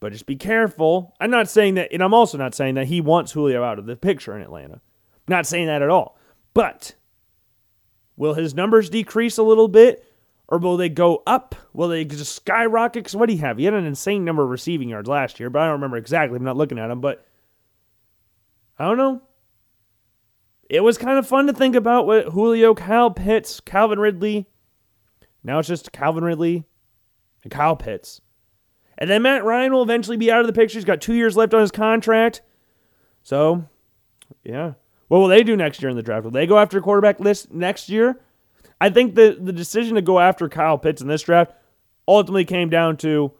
[0.00, 1.14] But just be careful.
[1.20, 3.86] I'm not saying that, and I'm also not saying that he wants Julio out of
[3.86, 4.74] the picture in Atlanta.
[4.74, 4.80] I'm
[5.28, 6.18] not saying that at all.
[6.54, 6.94] But
[8.16, 10.04] will his numbers decrease a little bit?
[10.48, 11.54] Or will they go up?
[11.72, 13.04] Will they just skyrocket?
[13.04, 13.58] Because what do you have?
[13.58, 16.36] He had an insane number of receiving yards last year, but I don't remember exactly.
[16.36, 17.24] I'm not looking at him, but
[18.76, 19.22] I don't know.
[20.70, 24.46] It was kind of fun to think about what Julio, Kyle Pitts, Calvin Ridley.
[25.42, 26.64] Now it's just Calvin Ridley
[27.42, 28.20] and Kyle Pitts.
[28.96, 30.78] And then Matt Ryan will eventually be out of the picture.
[30.78, 32.42] He's got two years left on his contract.
[33.24, 33.64] So,
[34.44, 34.74] yeah.
[35.08, 36.22] What will they do next year in the draft?
[36.22, 38.20] Will they go after a quarterback list next year?
[38.80, 41.52] I think the, the decision to go after Kyle Pitts in this draft
[42.06, 43.32] ultimately came down to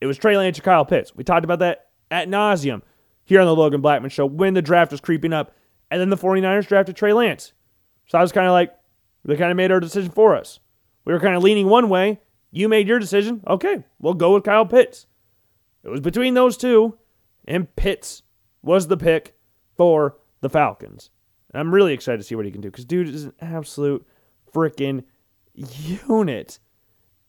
[0.00, 1.14] it was Trey Lance or Kyle Pitts.
[1.14, 2.80] We talked about that at nauseum
[3.22, 5.54] here on the Logan Blackman Show when the draft was creeping up.
[5.92, 7.52] And then the 49ers drafted Trey Lance.
[8.06, 8.74] So I was kind of like,
[9.26, 10.58] they kind of made our decision for us.
[11.04, 12.18] We were kind of leaning one way.
[12.50, 13.42] You made your decision.
[13.46, 15.06] Okay, we'll go with Kyle Pitts.
[15.84, 16.96] It was between those two,
[17.46, 18.22] and Pitts
[18.62, 19.36] was the pick
[19.76, 21.10] for the Falcons.
[21.52, 24.06] And I'm really excited to see what he can do because dude is an absolute
[24.50, 25.04] freaking
[25.52, 26.58] unit.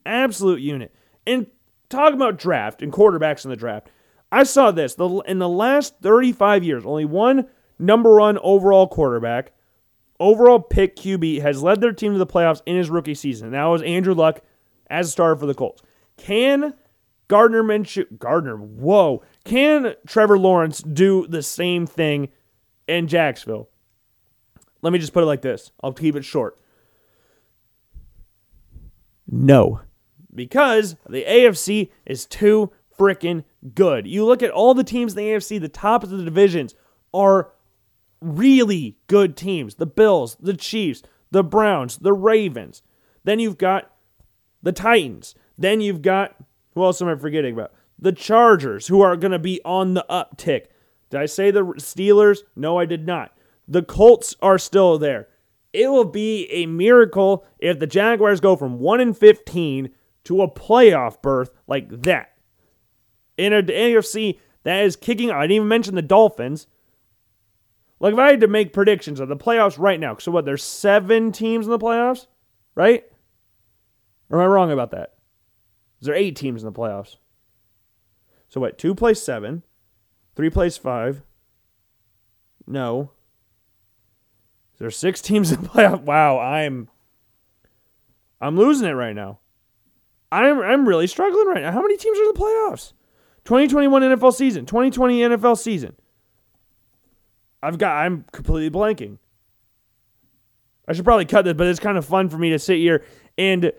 [0.06, 0.96] Absolute unit.
[1.28, 1.48] And
[1.90, 3.90] talking about draft and quarterbacks in the draft,
[4.32, 4.96] I saw this.
[4.96, 7.50] The, in the last 35 years, only one
[7.84, 9.52] number one overall quarterback,
[10.20, 13.52] overall pick QB, has led their team to the playoffs in his rookie season.
[13.52, 14.42] That was Andrew Luck
[14.90, 15.82] as a starter for the Colts.
[16.18, 16.74] Can
[17.28, 22.30] Gardner Minshew, Gardner, whoa, can Trevor Lawrence do the same thing
[22.88, 23.70] in Jacksonville?
[24.82, 25.72] Let me just put it like this.
[25.82, 26.60] I'll keep it short.
[29.26, 29.82] No,
[30.34, 34.06] because the AFC is too freaking good.
[34.06, 36.76] You look at all the teams in the AFC, the top of the divisions
[37.14, 37.53] are
[38.24, 39.76] really good teams.
[39.76, 42.82] The Bills, the Chiefs, the Browns, the Ravens.
[43.24, 43.92] Then you've got
[44.62, 45.36] the Titans.
[45.58, 46.36] Then you've got,
[46.74, 47.74] who else am I forgetting about?
[48.00, 50.68] The Chargers, who are going to be on the uptick.
[51.10, 52.40] Did I say the Steelers?
[52.56, 53.38] No, I did not.
[53.68, 55.28] The Colts are still there.
[55.72, 59.90] It will be a miracle if the Jaguars go from 1 and 15
[60.26, 62.34] to a playoff berth like that.
[63.38, 66.68] In an AFC that is kicking, I didn't even mention the Dolphins.
[68.04, 70.44] Like if I had to make predictions of the playoffs right now, so what?
[70.44, 72.28] There's seven teams in the playoffs,
[72.76, 73.06] right?
[74.30, 75.14] Or am I wrong about that?
[76.02, 77.16] Is there eight teams in the playoffs?
[78.50, 78.78] So what?
[78.78, 79.64] Two plays seven,
[80.36, 81.22] three plays five.
[82.68, 83.12] No.
[84.74, 86.02] Is there six teams in the playoff?
[86.02, 86.90] Wow, I'm
[88.42, 89.40] I'm losing it right now.
[90.30, 91.72] I'm I'm really struggling right now.
[91.72, 92.92] How many teams are in the playoffs?
[93.46, 95.96] 2021 NFL season, 2020 NFL season.
[97.64, 99.18] I've got I'm completely blanking.
[100.88, 103.06] I should probably cut this, but it's kind of fun for me to sit here
[103.38, 103.72] and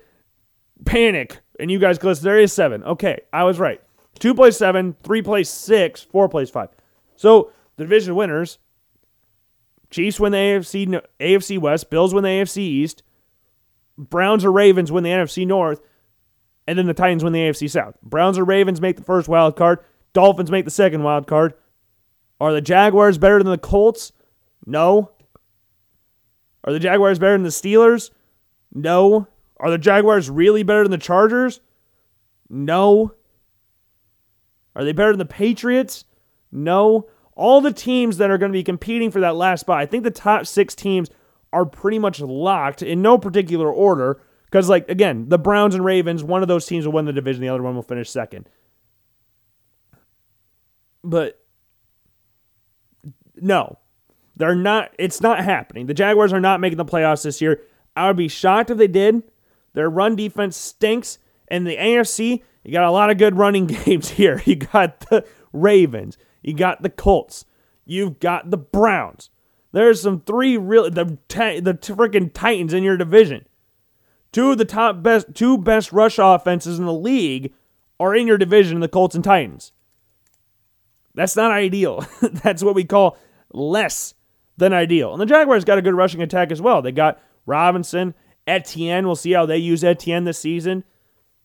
[0.85, 1.39] panic.
[1.61, 2.83] And you guys listen, there is seven.
[2.83, 3.81] Okay, I was right.
[4.19, 6.71] Two plays seven, three plays six, four plays five.
[7.17, 8.59] So the division winners
[9.95, 13.05] Chiefs win the AFC AFC West, Bills win the AFC East,
[13.97, 15.81] Browns or Ravens win the NFC North,
[16.67, 17.95] and then the Titans win the AFC South.
[18.03, 19.79] Browns or Ravens make the first wild card,
[20.13, 21.55] Dolphins make the second wild card.
[22.45, 24.13] Are the Jaguars better than the Colts?
[24.67, 25.13] No.
[26.63, 28.11] Are the Jaguars better than the Steelers?
[28.71, 29.29] No.
[29.57, 31.61] Are the Jaguars really better than the Chargers?
[32.51, 33.15] No.
[34.77, 36.05] Are they better than the Patriots?
[36.53, 37.09] No.
[37.35, 40.05] All the teams that are going to be competing for that last spot, I think
[40.05, 41.09] the top six teams
[41.51, 44.21] are pretty much locked in no particular order.
[44.45, 47.41] Because, like, again, the Browns and Ravens, one of those teams will win the division,
[47.41, 48.51] the other one will finish second.
[51.03, 51.41] But
[53.45, 53.79] no,
[54.37, 54.95] they're not.
[54.99, 55.87] It's not happening.
[55.87, 57.61] The Jaguars are not making the playoffs this year.
[57.95, 59.23] I would be shocked if they did.
[59.75, 61.19] Their run defense stinks.
[61.49, 64.43] And the AFC, you got a lot of good running games here.
[64.47, 66.17] You got the Ravens.
[66.43, 67.45] You got the Colts.
[67.85, 69.29] You've got the Browns.
[69.73, 73.47] There's some three real the the freaking Titans in your division.
[74.33, 77.53] Two of the top best two best rush offenses in the league
[78.01, 79.73] are in your division, the Colts and Titans.
[81.15, 82.07] That's not ideal.
[82.23, 83.17] That's what we call
[83.55, 84.15] less
[84.57, 85.13] than ideal.
[85.13, 86.83] And the Jaguars got a good rushing attack as well.
[86.83, 88.15] They got Robinson,
[88.47, 89.07] Etienne.
[89.07, 90.85] We'll see how they use Etienne this season.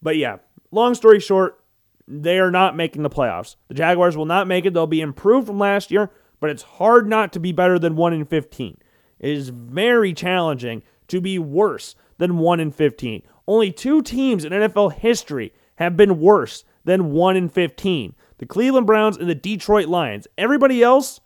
[0.01, 0.37] But yeah,
[0.71, 1.63] long story short,
[2.07, 3.55] they are not making the playoffs.
[3.67, 4.73] The Jaguars will not make it.
[4.73, 8.13] They'll be improved from last year, but it's hard not to be better than 1
[8.13, 8.77] in 15.
[9.19, 13.23] It is very challenging to be worse than 1 in 15.
[13.47, 18.87] Only two teams in NFL history have been worse than 1 in 15 the Cleveland
[18.87, 20.25] Browns and the Detroit Lions.
[20.37, 21.19] Everybody else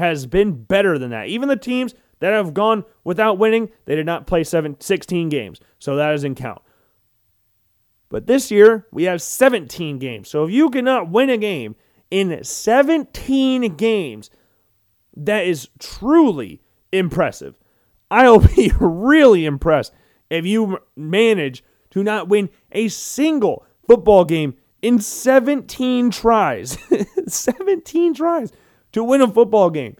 [0.00, 1.28] has been better than that.
[1.28, 5.60] Even the teams that have gone without winning, they did not play seven, 16 games.
[5.78, 6.62] So that doesn't count.
[8.08, 10.28] But this year, we have 17 games.
[10.28, 11.76] So if you cannot win a game
[12.10, 14.30] in 17 games,
[15.16, 16.60] that is truly
[16.92, 17.56] impressive.
[18.10, 19.92] I'll be really impressed
[20.28, 26.78] if you manage to not win a single football game in 17 tries.
[27.26, 28.52] 17 tries
[28.92, 29.96] to win a football game.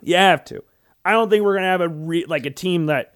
[0.00, 0.62] You have to.
[1.04, 3.14] I don't think we're to have a re- like a team that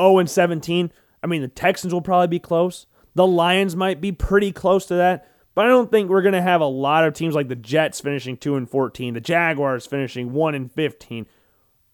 [0.00, 0.90] 0 and 17.
[1.22, 2.86] I mean, the Texans will probably be close.
[3.14, 6.60] The Lions might be pretty close to that, but I don't think we're to have
[6.60, 10.54] a lot of teams like the Jets finishing 2 and 14, the Jaguars finishing 1
[10.54, 11.26] and 15.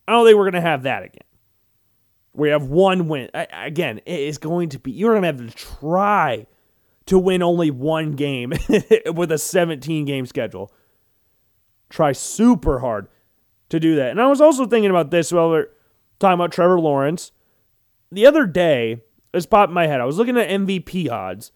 [0.08, 1.22] I don't think we're to have that again.
[2.34, 3.30] We have one win.
[3.34, 6.46] I, again, it is going to be you're to have to try
[7.06, 8.52] to win only one game
[9.06, 10.72] with a 17 game schedule.
[11.92, 13.06] Try super hard
[13.68, 14.10] to do that.
[14.12, 15.70] And I was also thinking about this while we are
[16.18, 17.32] talking about Trevor Lawrence.
[18.10, 19.02] The other day,
[19.32, 20.00] this popped in my head.
[20.00, 21.52] I was looking at MVP odds,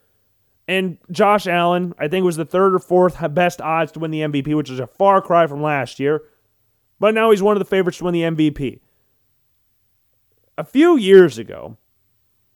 [0.69, 4.21] and Josh Allen, I think, was the third or fourth best odds to win the
[4.21, 6.25] MVP, which is a far cry from last year.
[7.01, 8.81] But now he's one of the favorites to win the MVP.
[10.59, 11.79] A few years ago,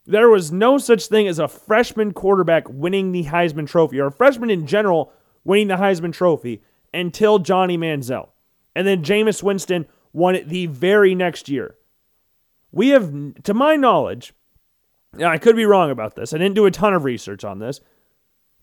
[0.05, 4.13] there was no such thing as a freshman quarterback winning the Heisman Trophy, or a
[4.13, 5.13] freshman in general
[5.45, 8.31] winning the Heisman Trophy, until Johnny Manziel.
[8.75, 11.77] And then Jameis Winston won it the very next year.
[12.73, 13.13] We have,
[13.45, 14.33] to my knowledge,
[15.23, 17.81] I could be wrong about this, I didn't do a ton of research on this.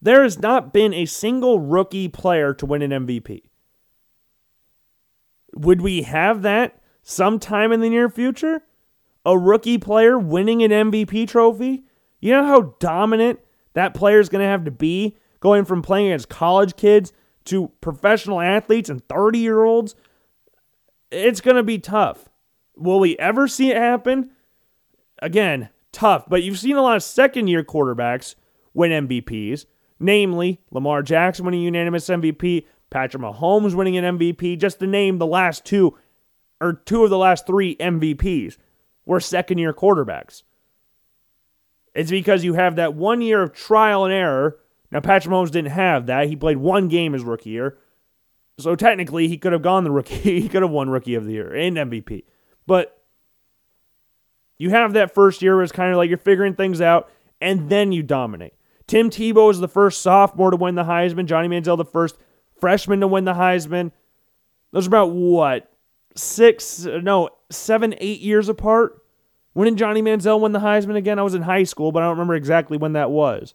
[0.01, 3.41] There has not been a single rookie player to win an MVP.
[5.55, 8.61] Would we have that sometime in the near future?
[9.27, 11.83] a rookie player winning an MVP trophy,
[12.21, 13.39] you know how dominant
[13.73, 17.11] that player is going to have to be going from playing against college kids
[17.47, 19.95] to professional athletes and 30 year olds?
[21.11, 22.29] It's going to be tough.
[22.75, 24.31] Will we ever see it happen?
[25.19, 26.25] Again, tough.
[26.27, 28.35] But you've seen a lot of second year quarterbacks
[28.73, 29.65] win MVPs,
[29.99, 35.25] namely Lamar Jackson winning unanimous MVP, Patrick Mahomes winning an MVP, just to name the
[35.25, 35.97] last two
[36.61, 38.57] or two of the last three MVPs
[39.05, 40.43] were second year quarterbacks.
[41.93, 44.59] It's because you have that one year of trial and error.
[44.91, 46.27] Now, Patrick Mahomes didn't have that.
[46.27, 47.77] He played one game his rookie year.
[48.59, 50.15] So technically, he could have gone the rookie.
[50.41, 52.23] he could have won rookie of the year and MVP.
[52.65, 53.01] But
[54.57, 57.09] you have that first year where it's kind of like you're figuring things out,
[57.39, 58.53] and then you dominate.
[58.87, 61.25] Tim Tebow is the first sophomore to win the Heisman.
[61.25, 62.17] Johnny Manziel, the first
[62.59, 63.91] freshman to win the Heisman.
[64.71, 65.71] Those are about what?
[66.15, 69.03] Six, no, seven, eight years apart
[69.53, 71.19] When did Johnny Manziel win the Heisman again?
[71.19, 73.53] I was in high school, but I don't remember exactly when that was.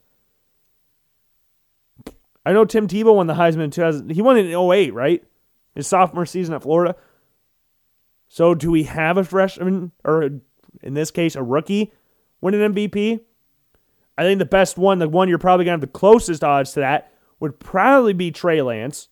[2.44, 4.10] I know Tim Tebow won the Heisman in 2000.
[4.10, 5.24] He won it in 08, right?
[5.74, 6.96] His sophomore season at Florida.
[8.28, 10.22] So do we have a freshman, or
[10.82, 11.92] in this case, a rookie,
[12.40, 13.20] win an MVP?
[14.16, 16.72] I think the best one, the one you're probably going to have the closest odds
[16.72, 19.08] to that, would probably be Trey Lance.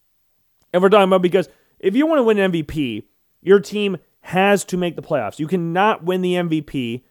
[0.72, 3.04] And we're talking about because if you want to win an MVP,
[3.42, 5.38] your team has to make the playoffs.
[5.38, 7.02] You cannot win the MVP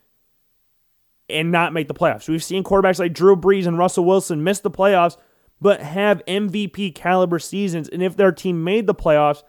[1.28, 2.28] and not make the playoffs.
[2.28, 5.16] We've seen quarterbacks like Drew Brees and Russell Wilson miss the playoffs,
[5.60, 7.88] but have MVP caliber seasons.
[7.88, 9.42] And if their team made the playoffs,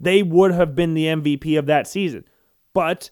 [0.00, 2.24] they would have been the MVP of that season.
[2.72, 3.10] But,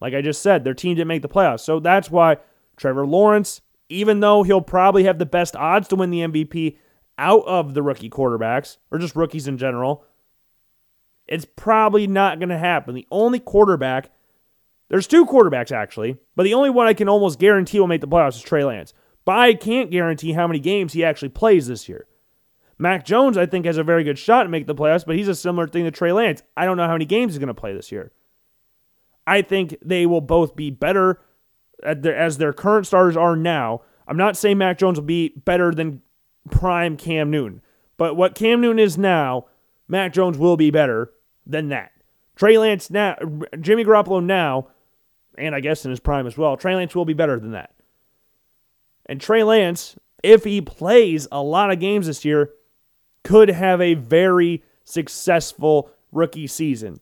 [0.00, 1.60] like I just said, their team didn't make the playoffs.
[1.60, 2.36] So that's why
[2.76, 6.76] Trevor Lawrence, even though he'll probably have the best odds to win the MVP
[7.18, 10.04] out of the rookie quarterbacks, or just rookies in general,
[11.26, 12.94] it's probably not going to happen.
[12.94, 14.10] The only quarterback,
[14.88, 18.08] there's two quarterbacks actually, but the only one I can almost guarantee will make the
[18.08, 18.94] playoffs is Trey Lance.
[19.30, 22.06] I can't guarantee how many games he actually plays this year.
[22.78, 25.28] Mac Jones, I think, has a very good shot to make the playoffs, but he's
[25.28, 26.42] a similar thing to Trey Lance.
[26.56, 28.12] I don't know how many games he's going to play this year.
[29.26, 31.20] I think they will both be better
[31.84, 33.82] as their current starters are now.
[34.08, 36.00] I'm not saying Mac Jones will be better than
[36.50, 37.60] prime Cam Newton,
[37.98, 39.46] but what Cam Newton is now,
[39.86, 41.12] Mac Jones will be better
[41.46, 41.92] than that.
[42.34, 43.16] Trey Lance now,
[43.60, 44.68] Jimmy Garoppolo now,
[45.36, 47.74] and I guess in his prime as well, Trey Lance will be better than that.
[49.10, 52.50] And Trey Lance, if he plays a lot of games this year,
[53.24, 57.00] could have a very successful rookie season.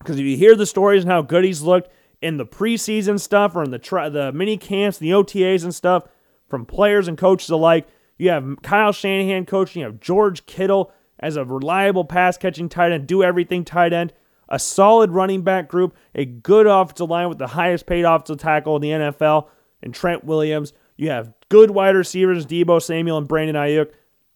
[0.00, 3.54] Because if you hear the stories and how good he's looked in the preseason stuff
[3.54, 6.08] or in the tri- the mini camps, the OTAs and stuff
[6.48, 7.86] from players and coaches alike,
[8.18, 12.90] you have Kyle Shanahan coaching, you have George Kittle as a reliable pass catching tight
[12.90, 14.12] end, do everything tight end,
[14.48, 18.74] a solid running back group, a good offensive line with the highest paid offensive tackle
[18.74, 19.46] in the NFL,
[19.80, 20.72] and Trent Williams.
[20.98, 23.92] You have good wide receivers, Deebo Samuel and Brandon Aiyuk.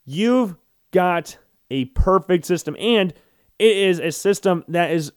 [0.06, 0.56] You've
[0.92, 1.36] got
[1.70, 3.12] a perfect system, and
[3.58, 5.12] it is a system that is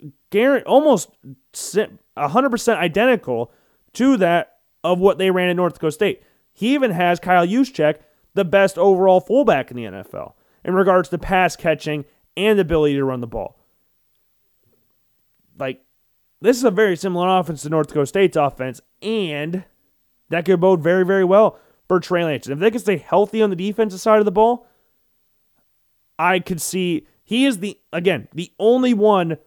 [0.65, 1.11] almost
[1.53, 3.51] 100% identical
[3.93, 6.23] to that of what they ran at North Dakota State.
[6.51, 7.99] He even has Kyle Juszczyk,
[8.33, 10.33] the best overall fullback in the NFL
[10.63, 13.59] in regards to pass catching and ability to run the ball.
[15.57, 15.81] Like,
[16.41, 19.63] this is a very similar offense to North Dakota State's offense, and
[20.35, 21.57] that could bode very, very well
[21.87, 22.47] for Trey Lance.
[22.47, 24.67] If they can stay healthy on the defensive side of the ball,
[26.19, 29.37] I could see he is the, again, the only one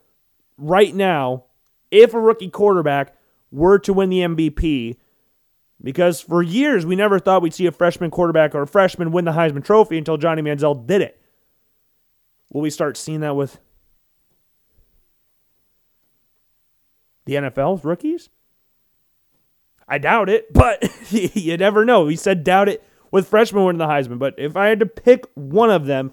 [0.57, 1.45] right now,
[1.91, 3.15] if a rookie quarterback
[3.51, 4.97] were to win the MVP,
[5.83, 9.25] because for years, we never thought we'd see a freshman quarterback or a freshman win
[9.25, 11.23] the Heisman Trophy until Johnny Manziel did it.
[12.51, 13.61] Will we start seeing that with
[17.27, 18.31] the NFL's rookies?
[19.89, 22.09] I doubt it, but you never know.
[22.09, 25.27] He said doubt it with freshmen winning the Heisman, but if I had to pick
[25.35, 26.13] one of them,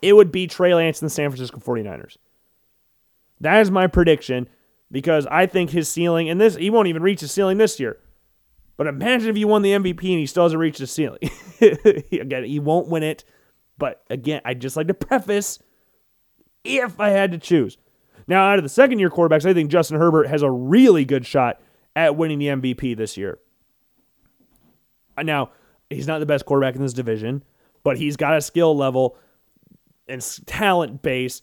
[0.00, 2.16] it would be Trey Lance and the San Francisco 49ers.
[3.40, 4.48] That is my prediction
[4.90, 7.98] because I think his ceiling, and this he won't even reach his ceiling this year.
[8.76, 11.18] But imagine if he won the MVP and he still hasn't reached the ceiling.
[11.60, 13.24] again, he won't win it.
[13.76, 15.58] But again, I'd just like to preface
[16.62, 17.76] if I had to choose.
[18.28, 21.26] Now, out of the second year quarterbacks, I think Justin Herbert has a really good
[21.26, 21.60] shot
[21.98, 23.40] at winning the MVP this year.
[25.16, 25.50] Uh, now,
[25.90, 27.42] he's not the best quarterback in this division,
[27.82, 29.16] but he's got a skill level
[30.06, 31.42] and talent base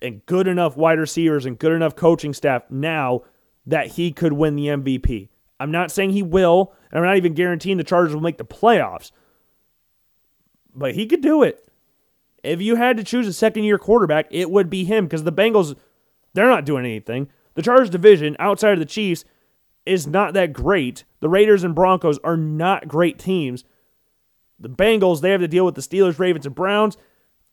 [0.00, 3.22] and good enough wide receivers and good enough coaching staff now
[3.66, 5.28] that he could win the MVP.
[5.58, 8.44] I'm not saying he will, and I'm not even guaranteeing the Chargers will make the
[8.44, 9.10] playoffs.
[10.72, 11.68] But he could do it.
[12.44, 15.32] If you had to choose a second year quarterback, it would be him because the
[15.32, 15.76] Bengals,
[16.34, 17.28] they're not doing anything.
[17.54, 19.24] The Chargers division, outside of the Chiefs,
[19.84, 21.04] is not that great.
[21.20, 23.64] The Raiders and Broncos are not great teams.
[24.58, 26.96] The Bengals, they have to deal with the Steelers, Ravens, and Browns.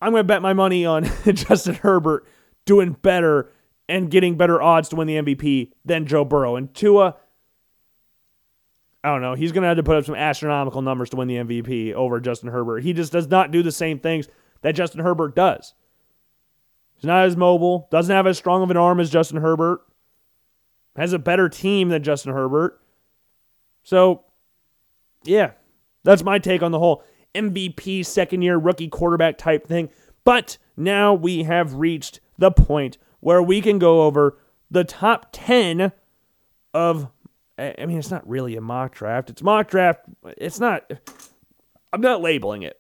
[0.02, 2.28] I'm going to bet my money on Justin Herbert
[2.66, 3.52] doing better
[3.88, 6.56] and getting better odds to win the MVP than Joe Burrow.
[6.56, 7.16] And Tua,
[9.04, 9.34] I don't know.
[9.34, 12.20] He's going to have to put up some astronomical numbers to win the MVP over
[12.20, 12.84] Justin Herbert.
[12.84, 14.28] He just does not do the same things
[14.62, 15.74] that Justin Herbert does.
[16.96, 19.82] He's not as mobile, doesn't have as strong of an arm as Justin Herbert,
[21.00, 22.80] has a better team than Justin Herbert.
[23.84, 24.26] So,
[25.24, 25.52] yeah,
[26.04, 27.04] that's my take on the whole
[27.36, 29.90] MVP second year rookie quarterback type thing.
[30.24, 34.38] But now we have reached the point where we can go over
[34.70, 35.92] the top 10
[36.74, 37.10] of
[37.60, 39.30] I mean, it's not really a mock draft.
[39.30, 40.02] It's mock draft.
[40.38, 40.90] It's not.
[41.92, 42.80] I'm not labeling it.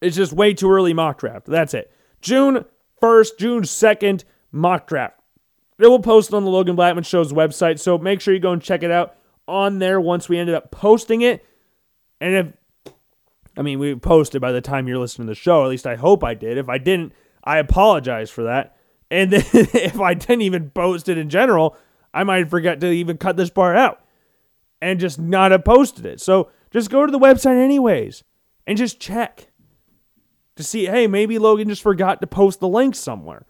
[0.00, 1.46] It's just way too early mock draft.
[1.46, 1.92] That's it.
[2.20, 2.64] June
[3.00, 5.17] 1st, June 2nd, mock draft.
[5.78, 8.62] It will post on the Logan Blackman Show's website, so make sure you go and
[8.62, 9.16] check it out
[9.46, 11.44] on there once we ended up posting it.
[12.20, 12.92] And if,
[13.56, 15.94] I mean, we posted by the time you're listening to the show, at least I
[15.94, 16.58] hope I did.
[16.58, 17.12] If I didn't,
[17.44, 18.76] I apologize for that.
[19.10, 21.76] And then if I didn't even post it in general,
[22.12, 24.00] I might forget to even cut this part out
[24.80, 26.20] and just not have posted it.
[26.20, 28.24] So just go to the website anyways
[28.66, 29.48] and just check
[30.56, 33.46] to see, hey, maybe Logan just forgot to post the link somewhere.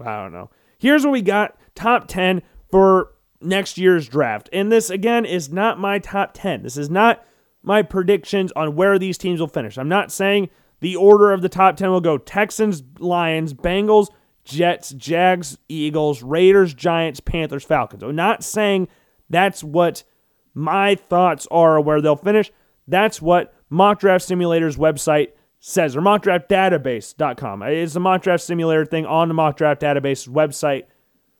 [0.00, 0.50] I don't know.
[0.78, 4.48] Here's what we got top 10 for next year's draft.
[4.52, 6.62] And this, again, is not my top 10.
[6.62, 7.24] This is not
[7.62, 9.78] my predictions on where these teams will finish.
[9.78, 14.08] I'm not saying the order of the top 10 will go Texans, Lions, Bengals,
[14.44, 18.02] Jets, Jags, Eagles, Raiders, Giants, Panthers, Falcons.
[18.02, 18.88] I'm not saying
[19.30, 20.04] that's what
[20.52, 22.52] my thoughts are where they'll finish.
[22.86, 25.32] That's what Mock Draft Simulator's website
[25.66, 27.62] says, or mockdraftdatabase.com.
[27.62, 30.82] It's a mock draft simulator thing on the mock draft database website.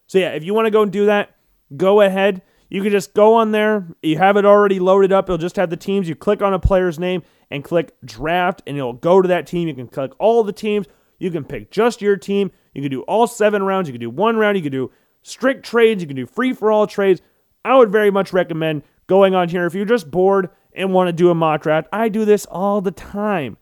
[0.06, 1.36] So, yeah, if you want to go and do that,
[1.76, 2.40] go ahead.
[2.70, 3.86] You can just go on there.
[4.02, 5.26] You have it already loaded up.
[5.26, 6.08] It'll just have the teams.
[6.08, 9.68] You click on a player's name and click draft, and it'll go to that team.
[9.68, 10.86] You can click all the teams.
[11.18, 12.50] You can pick just your team.
[12.72, 13.88] You can do all seven rounds.
[13.88, 14.56] You can do one round.
[14.56, 16.02] You can do strict trades.
[16.02, 17.20] You can do free for all trades.
[17.62, 21.12] I would very much recommend going on here if you're just bored and want to
[21.12, 21.88] do a mock draft.
[21.92, 23.58] I do this all the time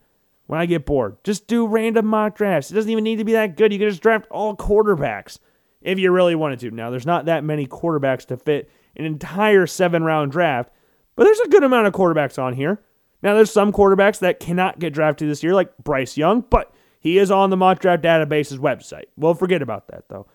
[0.53, 1.17] when I get bored.
[1.23, 2.69] Just do random mock drafts.
[2.69, 3.73] It doesn't even need to be that good.
[3.73, 5.39] You can just draft all quarterbacks
[5.81, 6.69] if you really wanted to.
[6.69, 10.69] Now, there's not that many quarterbacks to fit an entire seven round draft,
[11.15, 12.83] but there's a good amount of quarterbacks on here.
[13.23, 17.17] Now, there's some quarterbacks that cannot get drafted this year, like Bryce Young, but he
[17.17, 19.05] is on the mock draft database's website.
[19.17, 20.27] We'll forget about that, though.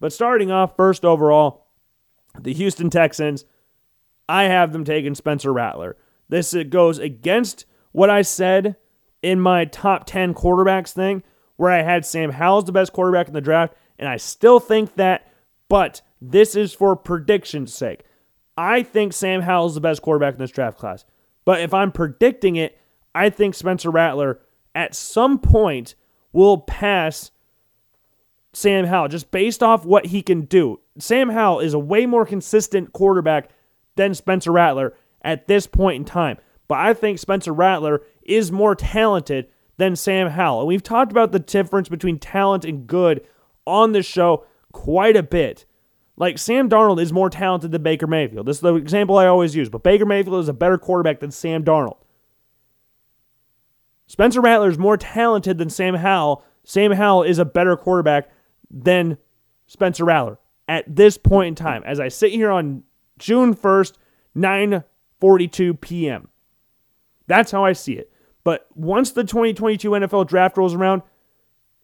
[0.00, 1.68] But starting off first overall,
[2.38, 3.46] the Houston Texans,
[4.28, 5.96] I have them taking Spencer Rattler.
[6.28, 8.76] This goes against what I said
[9.22, 11.22] in my top 10 quarterbacks thing,
[11.56, 14.96] where I had Sam Howell the best quarterback in the draft, and I still think
[14.96, 15.32] that,
[15.68, 18.02] but this is for prediction's sake.
[18.56, 21.04] I think Sam Howell is the best quarterback in this draft class.
[21.44, 22.78] But if I'm predicting it,
[23.14, 24.40] I think Spencer Rattler
[24.74, 25.94] at some point
[26.32, 27.30] will pass
[28.52, 30.80] Sam Howell just based off what he can do.
[30.98, 33.50] Sam Howell is a way more consistent quarterback
[33.96, 36.38] than Spencer Rattler at this point in time.
[36.68, 40.60] But I think Spencer Rattler is more talented than Sam Howell.
[40.60, 43.26] And we've talked about the difference between talent and good
[43.66, 45.64] on this show quite a bit.
[46.16, 48.46] Like Sam Darnold is more talented than Baker Mayfield.
[48.46, 51.30] This is the example I always use, but Baker Mayfield is a better quarterback than
[51.30, 51.98] Sam Darnold.
[54.06, 56.44] Spencer Rattler is more talented than Sam Howell.
[56.64, 58.30] Sam Howell is a better quarterback
[58.70, 59.16] than
[59.66, 60.38] Spencer Rattler
[60.68, 61.82] at this point in time.
[61.84, 62.82] As I sit here on
[63.18, 63.94] June 1st,
[64.36, 66.28] 9:42 p.m.
[67.26, 68.12] That's how I see it.
[68.44, 71.02] But once the 2022 NFL draft rolls around,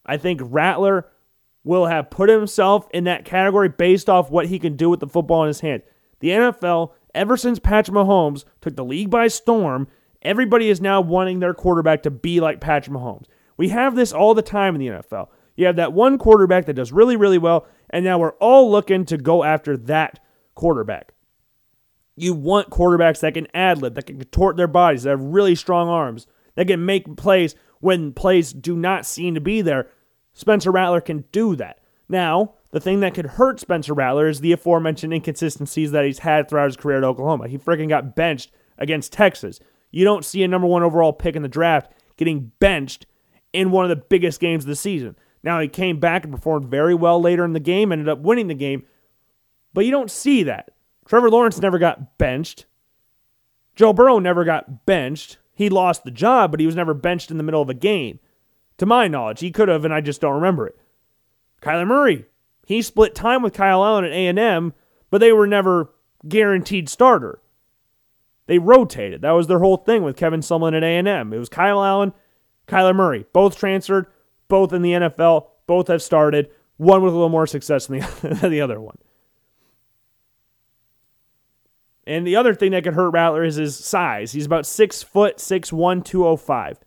[0.05, 1.07] I think Rattler
[1.63, 5.07] will have put himself in that category based off what he can do with the
[5.07, 5.83] football in his hand.
[6.19, 9.87] The NFL, ever since Patrick Mahomes took the league by storm,
[10.21, 13.25] everybody is now wanting their quarterback to be like Patrick Mahomes.
[13.57, 15.27] We have this all the time in the NFL.
[15.55, 19.05] You have that one quarterback that does really, really well, and now we're all looking
[19.05, 20.23] to go after that
[20.55, 21.13] quarterback.
[22.19, 25.55] You want quarterbacks that can ad lib, that can contort their bodies, that have really
[25.55, 29.87] strong arms, that can make plays when plays do not seem to be there.
[30.33, 31.79] Spencer Rattler can do that.
[32.09, 36.49] Now, the thing that could hurt Spencer Rattler is the aforementioned inconsistencies that he's had
[36.49, 37.47] throughout his career at Oklahoma.
[37.47, 39.61] He freaking got benched against Texas.
[39.89, 43.05] You don't see a number one overall pick in the draft getting benched
[43.53, 45.15] in one of the biggest games of the season.
[45.41, 48.47] Now, he came back and performed very well later in the game, ended up winning
[48.47, 48.83] the game,
[49.73, 50.71] but you don't see that.
[51.09, 52.67] Trevor Lawrence never got benched.
[53.75, 55.39] Joe Burrow never got benched.
[55.55, 58.19] He lost the job, but he was never benched in the middle of a game.
[58.77, 60.77] To my knowledge, he could have, and I just don't remember it.
[61.63, 62.25] Kyler Murray,
[62.67, 64.71] he split time with Kyle Allen at A&M,
[65.09, 65.89] but they were never
[66.27, 67.41] guaranteed starter.
[68.45, 69.23] They rotated.
[69.23, 71.33] That was their whole thing with Kevin Sumlin at A&M.
[71.33, 72.13] It was Kyle Allen,
[72.67, 74.05] Kyler Murray, both transferred,
[74.47, 78.47] both in the NFL, both have started, one with a little more success than the,
[78.49, 78.97] the other one.
[82.09, 84.31] And the other thing that could hurt Rattler is his size.
[84.31, 86.79] He's about six foot, six one, two oh five,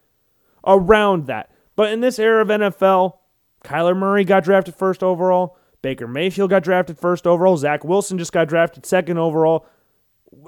[0.66, 1.51] around that.
[1.77, 3.18] But in this era of NFL,
[3.64, 5.57] Kyler Murray got drafted first overall.
[5.81, 7.57] Baker Mayfield got drafted first overall.
[7.57, 9.66] Zach Wilson just got drafted second overall.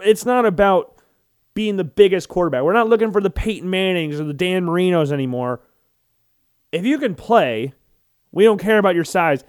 [0.02, 1.00] It's not about
[1.54, 2.62] being the biggest quarterback.
[2.62, 5.60] We're not looking for the Peyton Mannings or the Dan Marinos anymore
[6.74, 7.72] if you can play,
[8.32, 9.44] we don't care about your size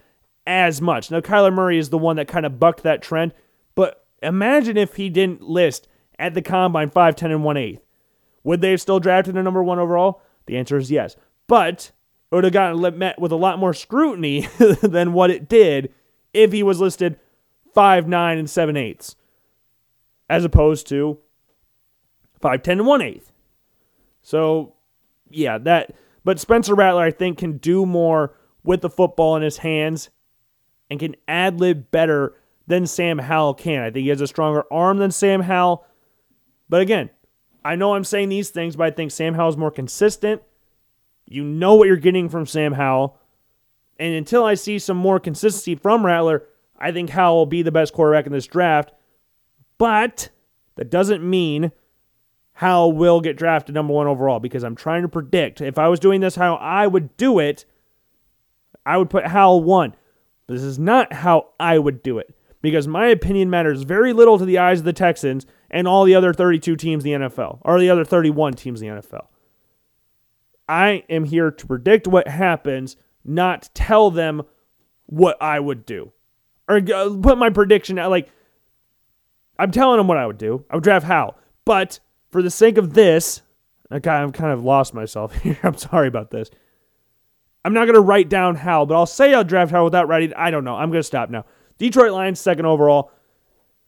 [0.46, 1.10] as much.
[1.10, 3.34] Now, Kyler Murray is the one that kind of bucked that trend,
[3.74, 7.80] but imagine if he didn't list at the combine 5'10 and 1 8.
[8.44, 10.22] Would they have still drafted a number one overall?
[10.46, 11.16] The answer is yes.
[11.46, 11.92] But
[12.30, 14.48] it would have gotten met with a lot more scrutiny
[14.82, 15.92] than what it did
[16.32, 17.18] if he was listed
[17.74, 19.16] five nine and seven eighths,
[20.30, 21.18] as opposed to
[22.40, 23.32] five ten and one eighth.
[24.22, 24.74] So,
[25.30, 25.94] yeah, that.
[26.24, 30.10] But Spencer Rattler, I think, can do more with the football in his hands
[30.90, 32.34] and can ad lib better
[32.66, 33.82] than Sam Howell can.
[33.82, 35.84] I think he has a stronger arm than Sam Howell.
[36.68, 37.10] But again,
[37.64, 40.42] I know I'm saying these things, but I think Sam Howell is more consistent.
[41.26, 43.18] You know what you're getting from Sam Howell.
[43.98, 46.44] And until I see some more consistency from Rattler,
[46.78, 48.92] I think Howell will be the best quarterback in this draft.
[49.78, 50.30] But
[50.76, 51.72] that doesn't mean
[52.54, 55.60] Howell will get drafted number one overall because I'm trying to predict.
[55.60, 57.64] If I was doing this how I would do it,
[58.84, 59.94] I would put Howell one.
[60.46, 62.35] But this is not how I would do it
[62.66, 66.16] because my opinion matters very little to the eyes of the Texans and all the
[66.16, 69.26] other 32 teams in the NFL, or the other 31 teams in the NFL.
[70.68, 74.42] I am here to predict what happens, not tell them
[75.06, 76.10] what I would do.
[76.68, 78.32] Or uh, put my prediction out like
[79.60, 80.64] I'm telling them what I would do.
[80.68, 81.38] I would draft Howell.
[81.64, 82.00] But
[82.32, 83.42] for the sake of this,
[83.92, 85.60] okay, I've kind of lost myself here.
[85.62, 86.50] I'm sorry about this.
[87.64, 90.34] I'm not going to write down Howell, but I'll say I'll draft Howell without writing.
[90.34, 90.74] I don't know.
[90.74, 91.44] I'm going to stop now.
[91.78, 93.10] Detroit Lions, second overall.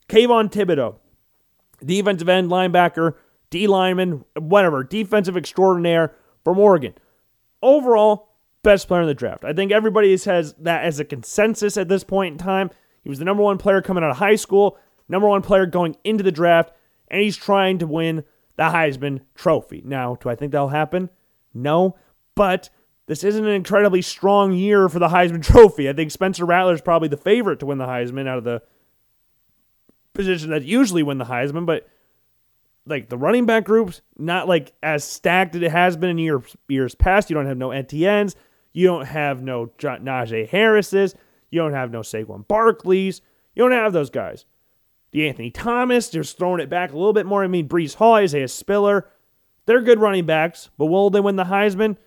[0.07, 0.95] Kayvon Thibodeaux,
[1.83, 3.15] defensive end, linebacker,
[3.49, 6.13] D lineman, whatever, defensive extraordinaire
[6.43, 6.93] from Oregon.
[7.61, 8.29] Overall,
[8.63, 9.43] best player in the draft.
[9.43, 12.71] I think everybody has that as a consensus at this point in time.
[13.03, 14.77] He was the number one player coming out of high school,
[15.07, 16.71] number one player going into the draft,
[17.07, 18.23] and he's trying to win
[18.55, 19.81] the Heisman Trophy.
[19.85, 21.09] Now, do I think that'll happen?
[21.53, 21.95] No,
[22.35, 22.69] but
[23.09, 25.89] this isn't an incredibly strong year for the Heisman Trophy.
[25.89, 28.61] I think Spencer Rattler is probably the favorite to win the Heisman out of the
[30.13, 31.89] position that usually win the Heisman, but
[32.85, 36.55] like the running back groups, not like as stacked as it has been in years
[36.67, 37.31] years past.
[37.31, 38.35] You don't have no Etienne's,
[38.73, 41.15] you don't have no Najee Harris's,
[41.49, 43.21] you don't have no Saquon Barkley's,
[43.55, 44.45] you don't have those guys.
[45.13, 47.43] The Anthony Thomas, just throwing it back a little bit more.
[47.43, 49.09] I mean, Breece Hall, Isaiah Spiller,
[49.65, 51.97] they're good running backs, but will they win the Heisman?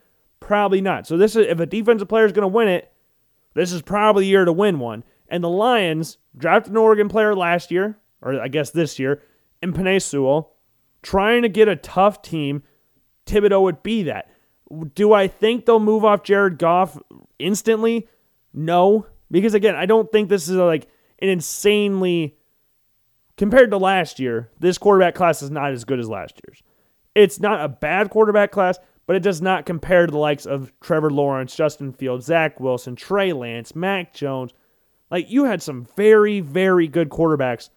[0.43, 1.07] Probably not.
[1.07, 2.93] So this is if a defensive player is going to win it,
[3.55, 5.05] this is probably the year to win one.
[5.29, 9.23] And the Lions drafted an Oregon player last year, or I guess this year,
[9.63, 10.55] in Penei Sewell,
[11.03, 12.63] trying to get a tough team.
[13.27, 14.31] Thibodeaux would be that.
[14.95, 16.99] Do I think they'll move off Jared Goff
[17.39, 18.09] instantly?
[18.53, 20.89] No, because again, I don't think this is like
[21.21, 22.37] an insanely
[23.37, 24.51] compared to last year.
[24.59, 26.63] This quarterback class is not as good as last year's.
[27.15, 30.73] It's not a bad quarterback class, but it does not compare to the likes of
[30.81, 34.53] Trevor Lawrence, Justin Fields, Zach Wilson, Trey Lance, Mac Jones.
[35.11, 37.69] Like you had some very, very good quarterbacks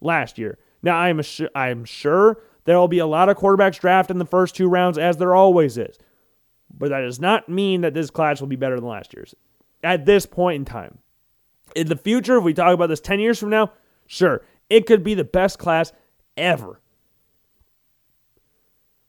[0.00, 0.58] last year.
[0.82, 1.20] Now I'm
[1.54, 4.96] I'm sure there will be a lot of quarterbacks drafted in the first two rounds,
[4.96, 5.98] as there always is.
[6.72, 9.34] But that does not mean that this class will be better than last year's.
[9.82, 10.98] At this point in time,
[11.74, 13.72] in the future, if we talk about this ten years from now,
[14.06, 15.92] sure, it could be the best class
[16.36, 16.80] ever.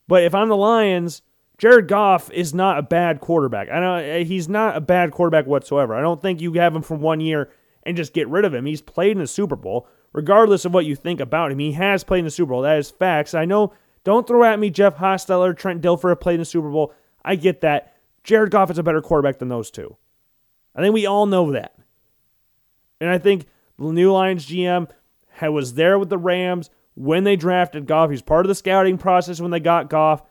[0.08, 1.22] But if I'm the Lions,
[1.62, 3.70] Jared Goff is not a bad quarterback.
[3.70, 5.94] I know eh, he's not a bad quarterback whatsoever.
[5.94, 7.52] I don't think you have him for one year
[7.84, 8.66] and just get rid of him.
[8.66, 11.60] He's played in the Super Bowl, regardless of what you think about him.
[11.60, 12.64] He has played in the Super Bowl.
[12.64, 13.36] That is facts.
[13.36, 13.74] I know.
[14.04, 16.96] Don't throw at me Jeff Hostetler, Trent Dilfer have played in the Super Bowl.
[17.24, 17.96] I get that.
[18.24, 19.98] Jared Goff is a better quarterback than those two.
[20.76, 21.76] I think we all know that.
[23.00, 23.46] And I think
[23.78, 24.90] the new Lions GM
[25.44, 28.10] was there with the Rams when they drafted Goff.
[28.10, 30.24] He's part of the scouting process when they got Goff.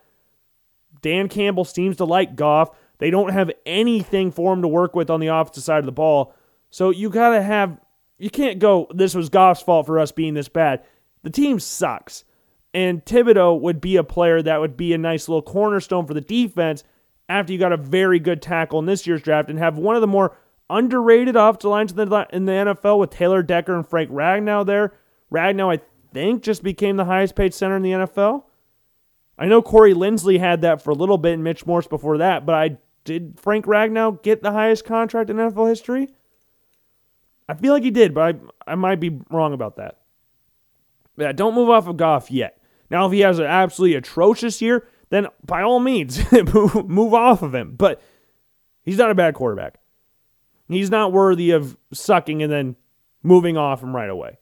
[1.03, 2.71] Dan Campbell seems to like Goff.
[2.99, 5.93] They don't have anything for him to work with on the opposite side of the
[5.93, 6.35] ball.
[6.71, 7.79] So you got to have,
[8.19, 10.85] you can't go, this was Goff's fault for us being this bad.
[11.23, 12.25] The team sucks.
[12.73, 16.21] And Thibodeaux would be a player that would be a nice little cornerstone for the
[16.21, 16.85] defense
[17.29, 20.01] after you got a very good tackle in this year's draft and have one of
[20.01, 20.37] the more
[20.69, 24.93] underrated offensive lines in the, in the NFL with Taylor Decker and Frank Ragnow there.
[25.33, 25.83] Ragnow, I
[26.13, 28.45] think, just became the highest paid center in the NFL.
[29.41, 32.45] I know Corey Linsley had that for a little bit and Mitch Morse before that,
[32.45, 36.11] but I did Frank Ragnow get the highest contract in NFL history?
[37.49, 38.37] I feel like he did, but
[38.67, 40.01] I, I might be wrong about that.
[41.17, 42.61] Yeah, don't move off of Goff yet.
[42.91, 46.21] Now, if he has an absolutely atrocious year, then by all means,
[46.55, 47.75] move off of him.
[47.77, 48.03] But
[48.83, 49.79] he's not a bad quarterback.
[50.69, 52.77] He's not worthy of sucking and then
[53.23, 54.39] moving off him right away.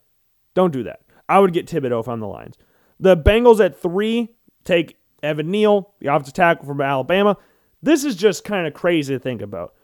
[0.55, 1.01] Don't do that.
[1.29, 2.57] I would get Thibodeaux if I'm the Lions.
[3.01, 4.31] The Bengals at three,
[4.69, 7.37] take Evan Neal, the offensive tackle from Alabama.
[7.83, 9.75] This is just kind of crazy to think about.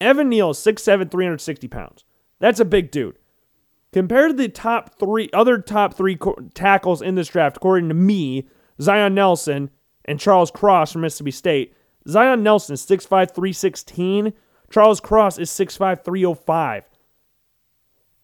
[0.00, 2.04] Evan Neal is 6'7, 360 pounds.
[2.38, 3.18] That's a big dude.
[3.92, 7.94] Compared to the top three other top three co- tackles in this draft, according to
[7.94, 8.46] me,
[8.80, 9.70] Zion Nelson
[10.04, 11.74] and Charles Cross from Mississippi State,
[12.06, 14.32] Zion Nelson is 6'5, 316.
[14.70, 16.84] Charles Cross is 6'5, 305.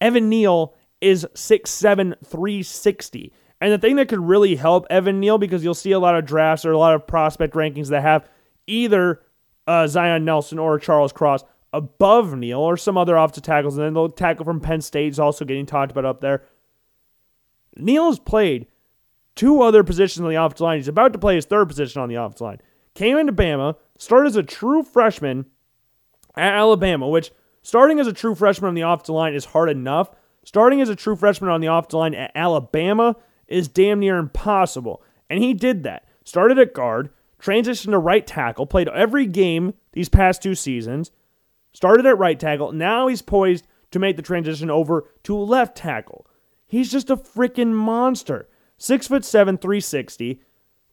[0.00, 3.32] Evan Neal is 6'7, 360.
[3.62, 6.26] And the thing that could really help Evan Neal, because you'll see a lot of
[6.26, 8.28] drafts or a lot of prospect rankings that have
[8.66, 9.22] either
[9.68, 13.78] uh, Zion Nelson or Charles Cross above Neal or some other offensive tackles.
[13.78, 16.42] And then the tackle from Penn State is also getting talked about up there.
[17.76, 18.66] Neal has played
[19.36, 20.78] two other positions on the offensive line.
[20.78, 22.60] He's about to play his third position on the offensive line.
[22.94, 25.46] Came into Bama, started as a true freshman
[26.36, 27.30] at Alabama, which
[27.62, 30.10] starting as a true freshman on the offensive line is hard enough.
[30.44, 33.14] Starting as a true freshman on the offensive line at Alabama
[33.48, 35.02] is damn near impossible.
[35.28, 36.06] And he did that.
[36.24, 41.10] Started at guard, transitioned to right tackle, played every game these past two seasons,
[41.72, 42.72] started at right tackle.
[42.72, 46.26] Now he's poised to make the transition over to left tackle.
[46.66, 48.48] He's just a freaking monster.
[48.78, 50.40] Six foot seven, 360.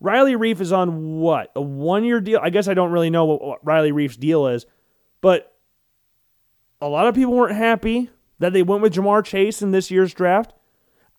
[0.01, 1.51] Riley Reiff is on what?
[1.55, 2.39] A one year deal?
[2.41, 4.65] I guess I don't really know what Riley Reiff's deal is,
[5.21, 5.53] but
[6.81, 10.13] a lot of people weren't happy that they went with Ja'Marr Chase in this year's
[10.13, 10.53] draft.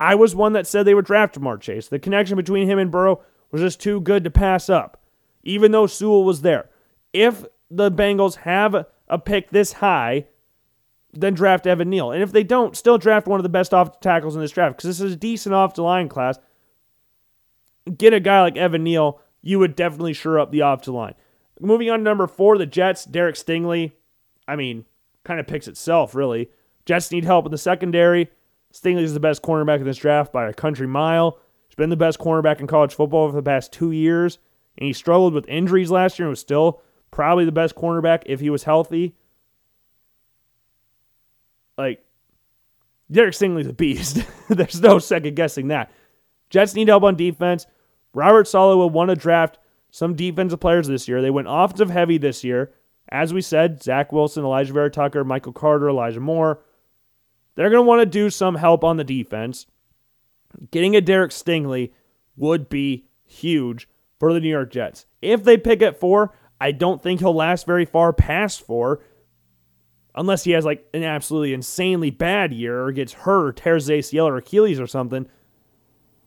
[0.01, 1.89] I was one that said they would draft Ja'Marr Chase.
[1.89, 3.23] The connection between him and Burrow
[3.53, 5.05] was just too good to pass up,
[5.45, 6.71] even though Sewell was there.
[7.13, 10.27] If the Bengals have a pick this high,
[11.13, 12.13] then draft Evan Neal.
[12.13, 14.77] And if they don't, still draft one of the best off tackles in this draft
[14.77, 16.39] because this is a decent off the line class.
[17.97, 21.15] Get a guy like Evan Neal, you would definitely sure up the off line.
[21.61, 23.93] Moving on to number four, the Jets, Derek Stingley.
[24.49, 24.87] I mean,
[25.25, 26.49] kind of picks itself, really.
[26.87, 28.31] Jets need help in the secondary.
[28.73, 31.39] Stingley is the best cornerback in this draft by a country mile.
[31.69, 34.39] He's been the best cornerback in college football for the past two years,
[34.79, 38.41] and he struggled with injuries last year and was still probably the best cornerback if
[38.41, 39.15] he was healthy.
[41.77, 42.05] Like,
[43.11, 44.25] Derek Stingley's a beast.
[44.49, 45.91] There's no second guessing that.
[46.51, 47.67] Jets need help on defense.
[48.15, 49.59] Robert Saleh will want to draft
[49.91, 51.23] some defensive players this year.
[51.23, 52.73] They went offensive heavy this year.
[53.09, 56.61] As we said, Zach Wilson, Alijah Vera-Tucker, Michael Carter, Elijah Moore.
[57.61, 59.67] They're going to want to do some help on the defense.
[60.71, 61.93] Getting a Derek Stingley
[62.35, 63.87] would be huge
[64.19, 65.05] for the New York Jets.
[65.21, 69.05] If they pick at four, I don't think he'll last very far past four
[70.15, 74.39] unless he has like an absolutely insanely bad year or gets hurt tears ACL or
[74.39, 75.29] Achilles or something,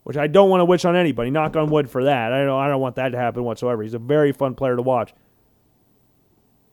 [0.04, 1.32] which I don't want to wish on anybody.
[1.32, 2.32] Knock on wood for that.
[2.32, 3.82] I don't, I don't want that to happen whatsoever.
[3.82, 5.16] He's a very fun player to watch.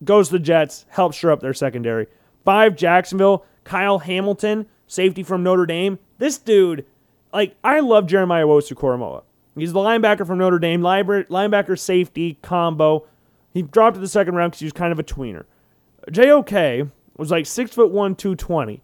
[0.04, 2.08] Goes to the Jets, helps sure up their secondary.
[2.44, 5.98] Five, Jacksonville, Kyle Hamilton, safety from Notre Dame.
[6.18, 6.84] This dude,
[7.32, 9.22] like, I love Jeremiah Owusu-Koramoah.
[9.56, 13.06] He's the linebacker from Notre Dame, linebacker safety combo.
[13.52, 15.44] He dropped to the second round because he was kind of a tweener.
[16.10, 18.80] JOK was like six foot one, two twenty.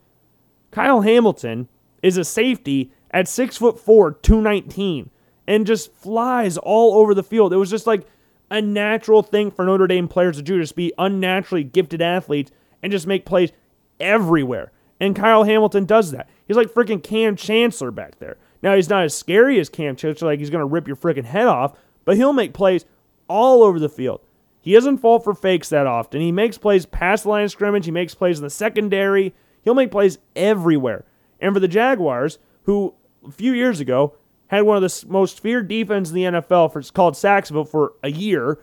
[0.70, 1.68] Kyle Hamilton
[2.02, 5.08] is a safety at six foot four, two nineteen,
[5.46, 7.52] and just flies all over the field.
[7.52, 8.06] It was just like
[8.50, 12.50] a natural thing for Notre Dame players to do, just be unnaturally gifted athletes
[12.82, 13.52] and just make plays
[14.00, 14.72] everywhere.
[15.00, 16.28] And Kyle Hamilton does that.
[16.46, 18.36] He's like freaking Kam Chancellor back there.
[18.62, 21.46] Now he's not as scary as Kam Chancellor, like he's gonna rip your freaking head
[21.46, 22.84] off, but he'll make plays
[23.28, 24.20] all over the field.
[24.60, 26.20] He doesn't fall for fakes that often.
[26.20, 27.84] He makes plays past the line of scrimmage.
[27.84, 29.34] He makes plays in the secondary.
[29.62, 31.04] He'll make plays everywhere.
[31.40, 32.94] And for the Jaguars, who
[33.26, 34.16] a few years ago
[34.48, 37.94] had one of the most feared defenses in the NFL for it's called Saxville for
[38.02, 38.58] a year,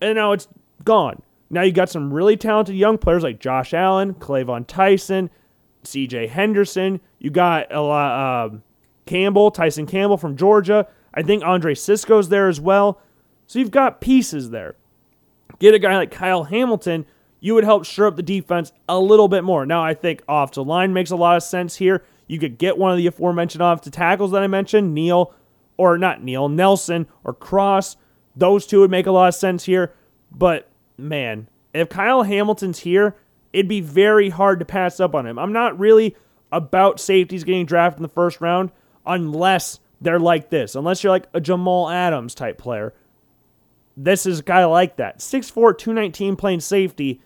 [0.00, 0.48] and now it's
[0.84, 1.22] gone.
[1.52, 5.28] Now you got some really talented young players like Josh Allen, K'Lavon Chaisson,
[5.84, 6.28] C.J.
[6.28, 6.98] Henderson.
[7.18, 8.56] You got a lot, uh,
[9.04, 10.88] Campbell, Tyson Campbell from Georgia.
[11.12, 13.00] I think Andre Cisco's there as well.
[13.46, 14.76] So you've got pieces there.
[15.58, 17.04] Get a guy like Kyle Hamilton,
[17.38, 19.66] you would help shore up the defense a little bit more.
[19.66, 22.02] Now, I think off the line makes a lot of sense here.
[22.28, 25.34] You could get one of the aforementioned off the tackles that I mentioned, Neal,
[25.76, 27.96] or not Neal, Nelson or Cross.
[28.34, 29.92] Those two would make a lot of sense here.
[30.30, 33.16] But man, if Kyle Hamilton's here,
[33.52, 35.38] it'd be very hard to pass up on him.
[35.38, 36.16] I'm not really
[36.50, 38.70] about safeties getting drafted in the first round
[39.06, 42.92] unless they're like this, unless you're like a Jamal Adams type player
[43.96, 45.18] this is a guy like that.
[45.18, 47.20] 6'4, 219 playing safety.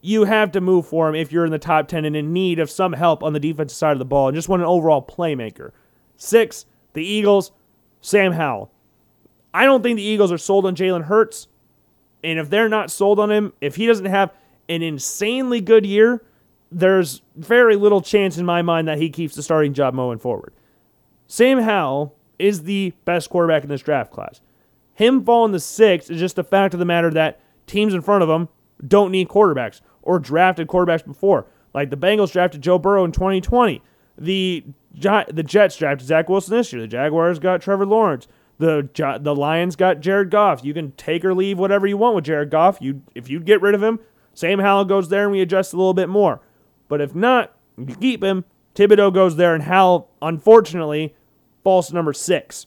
[0.00, 2.58] You have to move for him if you're in the top 10 and in need
[2.58, 5.02] of some help on the defensive side of the ball and just want an overall
[5.02, 5.70] playmaker.
[6.16, 7.52] Six, the Eagles,
[8.00, 8.72] Sam Howell.
[9.52, 11.48] I don't think the Eagles are sold on Jalen Hurts.
[12.22, 14.32] And if they're not sold on him, if he doesn't have
[14.68, 16.22] an insanely good year,
[16.70, 20.52] there's very little chance in my mind that he keeps the starting job moving forward.
[21.26, 24.40] Sam Howell is the best quarterback in this draft class.
[24.94, 28.22] Him falling to sixth is just the fact of the matter that teams in front
[28.22, 28.48] of him
[28.86, 31.46] don't need quarterbacks or drafted quarterbacks before.
[31.72, 33.82] Like the Bengals drafted Joe Burrow in 2020.
[34.18, 36.82] The the Jets drafted Zach Wilson this year.
[36.82, 38.26] The Jaguars got Trevor Lawrence.
[38.60, 40.62] The the Lions got Jared Goff.
[40.62, 42.76] You can take or leave whatever you want with Jared Goff.
[42.80, 44.00] You if you get rid of him,
[44.34, 46.42] Sam Howell goes there and we adjust a little bit more.
[46.86, 48.44] But if not, you keep him.
[48.74, 51.14] Thibodeaux goes there and Howell, unfortunately,
[51.64, 52.66] falls to number six.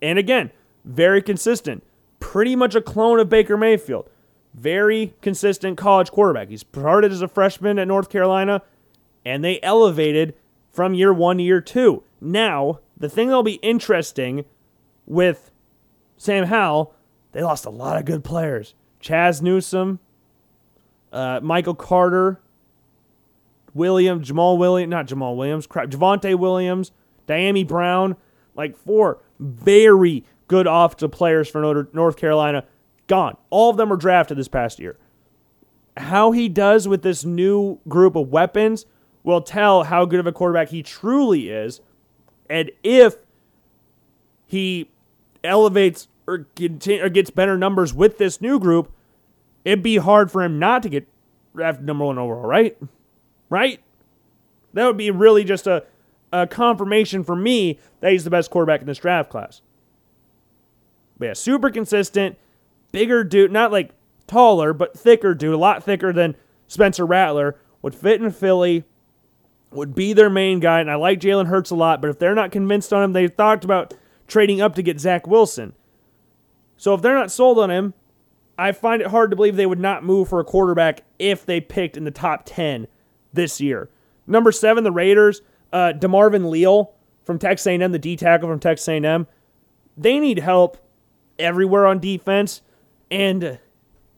[0.00, 0.52] And again,
[0.86, 1.84] very consistent.
[2.18, 4.08] Pretty much a clone of Baker Mayfield.
[4.54, 6.48] Very consistent college quarterback.
[6.48, 8.62] He started as a freshman at North Carolina,
[9.26, 10.34] and they elevated
[10.72, 12.02] from year one to year two.
[12.22, 14.46] Now, the thing that'll be interesting
[15.08, 15.50] with
[16.18, 16.94] Sam Howell,
[17.32, 18.74] they lost a lot of good players.
[19.02, 19.98] Chaz Newsome,
[21.12, 22.40] uh, Michael Carter,
[23.74, 26.92] William, Jamal Williams, not Jamal Williams, crap, Javonte Williams,
[27.26, 28.16] Dyami Brown,
[28.54, 32.64] like four very good offensive players for North Carolina,
[33.06, 33.36] gone.
[33.50, 34.96] All of them were drafted this past year.
[35.96, 38.86] How he does with this new group of weapons
[39.22, 41.80] will tell how good of a quarterback he truly is,
[42.48, 43.16] and if
[44.46, 44.90] he
[45.44, 48.92] elevates or, or gets better numbers with this new group,
[49.64, 51.08] it'd be hard for him not to get
[51.54, 52.76] drafted number one overall, right?
[53.48, 53.80] Right?
[54.74, 55.84] That would be really just a,
[56.32, 59.62] a confirmation for me that he's the best quarterback in this draft class.
[61.18, 62.36] But yeah, super consistent,
[62.92, 63.90] bigger dude, not like
[64.26, 66.36] taller, but thicker dude, a lot thicker than
[66.68, 68.84] Spencer Rattler, would fit in Philly,
[69.70, 70.80] would be their main guy.
[70.80, 73.34] And I like Jalen Hurts a lot, but if they're not convinced on him, they've
[73.34, 73.94] talked about
[74.28, 75.74] trading up to get Zach Wilson.
[76.76, 77.94] So if they're not sold on him,
[78.56, 81.60] I find it hard to believe they would not move for a quarterback if they
[81.60, 82.86] picked in the top 10
[83.32, 83.88] this year.
[84.26, 88.88] Number seven, the Raiders, uh, DeMarvin Leal from Texas A&M, the D tackle from Texas
[88.88, 89.26] A&M.
[89.96, 90.78] They need help
[91.38, 92.62] everywhere on defense,
[93.10, 93.58] and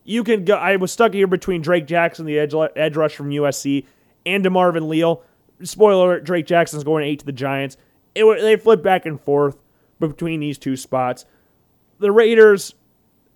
[0.04, 0.54] you can go.
[0.54, 3.86] I was stuck here between Drake Jackson, the edge, edge rush from USC,
[4.26, 5.22] and DeMarvin Leal.
[5.62, 7.76] Spoiler: alert, Drake Jackson's going eight to the Giants.
[8.14, 9.56] It, they flip back and forth
[10.00, 11.24] between these two spots.
[11.98, 12.74] The Raiders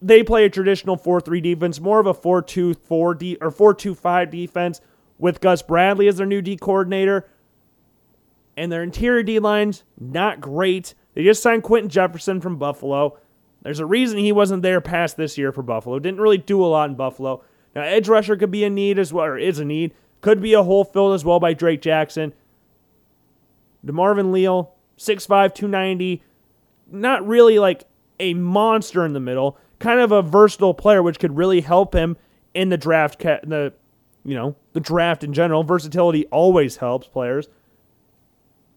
[0.04, 4.82] they play a traditional 4-3 defense, more of a 4-2-4 D or 4-2-5 defense
[5.18, 7.26] with Gus Bradley as their new D coordinator.
[8.54, 10.94] And their interior D lines not great.
[11.14, 13.18] They just signed Quinton Jefferson from Buffalo.
[13.62, 15.98] There's a reason he wasn't there past this year for Buffalo.
[15.98, 17.42] Didn't really do a lot in Buffalo.
[17.74, 19.94] Now edge rusher could be a need as well, or is a need.
[20.20, 22.34] Could be a hole filled as well by Drake Jackson.
[23.86, 26.22] DeMarvin Leal, 6'5", 290.
[26.94, 27.84] Not really like
[28.20, 32.16] a monster in the middle kind of a versatile player, which could really help him
[32.54, 33.18] in the draft.
[33.18, 33.72] The
[34.24, 37.48] you know the draft in general, versatility always helps players.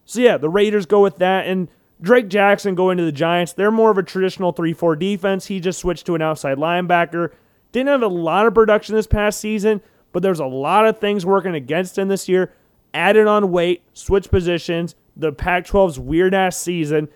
[0.04, 1.68] So yeah, the Raiders go with that, and
[2.00, 3.52] Drake Jackson go into the Giants.
[3.52, 5.46] They're more of a traditional three-four defense.
[5.46, 7.32] He just switched to an outside linebacker.
[7.72, 11.26] Didn't have a lot of production this past season, but there's a lot of things
[11.26, 12.52] working against him this year.
[12.94, 17.08] Added on weight, switch positions, the Pac 12's weird ass season,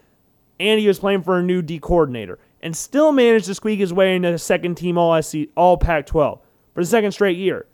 [0.62, 3.92] and he was playing for a new D coordinator and still managed to squeak his
[3.92, 6.38] way into second team All SC, All Pac-12
[6.72, 7.66] for the second straight year.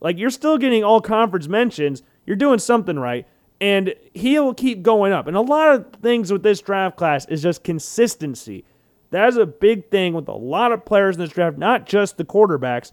[0.00, 2.02] Like you're still getting all conference mentions.
[2.26, 3.26] You're doing something right,
[3.60, 5.28] and he'll keep going up.
[5.28, 8.64] And a lot of things with this draft class is just consistency.
[9.10, 12.16] That is a big thing with a lot of players in this draft, not just
[12.16, 12.90] the quarterbacks,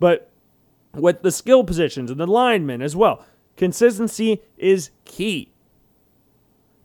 [0.00, 0.30] but
[0.94, 3.24] with the skill positions and the linemen as well.
[3.56, 5.52] Consistency is key.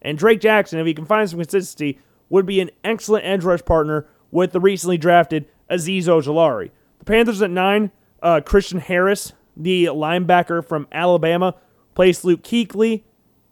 [0.04, 1.99] And Drake Jackson, if he can find some consistency,
[2.30, 6.72] would be an excellent edge rush partner with the recently drafted Azeez Ojulari.
[6.99, 7.91] The Panthers at nine,
[8.22, 11.56] uh, Christian Harris, the linebacker from Alabama,
[11.95, 13.04] place Luke Kuechly,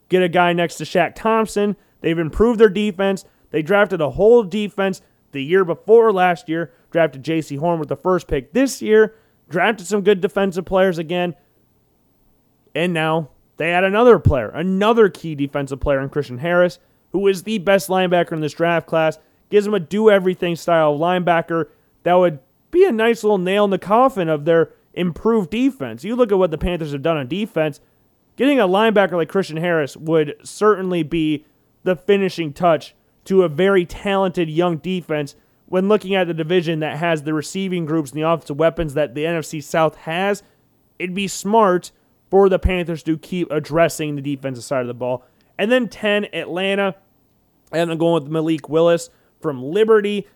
[0.08, 1.76] get a guy next to Shaq Thompson.
[2.00, 3.24] They've improved their defense.
[3.50, 5.00] They drafted a whole defense
[5.32, 9.14] the year before last year, drafted Jaycee Horn with the first pick this year,
[9.48, 11.34] drafted some good defensive players again,
[12.74, 16.78] and now they add another player, another key defensive player in Christian Harris
[17.12, 19.18] who is the best linebacker in this draft class,
[19.50, 21.68] gives them a do everything style linebacker
[22.02, 22.40] that would
[22.70, 26.04] be a nice little nail in the coffin of their improved defense.
[26.04, 27.80] You look at what the Panthers have done on defense,
[28.36, 31.44] getting a linebacker like Christian Harris would certainly be
[31.84, 32.94] the finishing touch
[33.24, 35.36] to a very talented young defense
[35.66, 39.14] when looking at the division that has the receiving groups and the offensive weapons that
[39.14, 40.42] the NFC South has.
[40.98, 41.92] It'd be smart
[42.32, 45.22] for the Panthers to keep addressing the defensive side of the ball.
[45.58, 46.96] And then 10, Atlanta.
[47.70, 49.10] And I'm going with Malik Willis
[49.42, 50.26] from Liberty.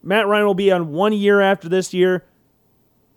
[0.00, 2.24] Matt Ryan will be on one year after this year.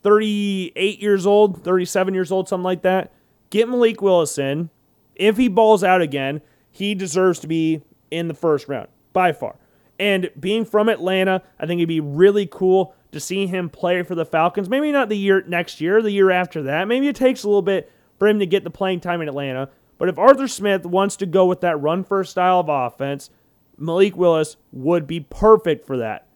[0.02, 3.14] 38 years old, 37 years old, something like that.
[3.52, 4.72] Get Malik Willis in.
[5.14, 6.42] If he balls out again,
[6.72, 9.58] he deserves to be in the first round by far.
[10.00, 14.16] And being from Atlanta, I think it'd be really cool to see him play for
[14.16, 14.70] the Falcons.
[14.70, 16.88] Maybe not the year next year, the year after that.
[16.88, 19.70] Maybe it takes a little bit for him to get the playing time in Atlanta.
[19.98, 23.30] But if Arthur Smith wants to go with that run first style of offense,
[23.78, 26.28] Malik Willis would be perfect for that.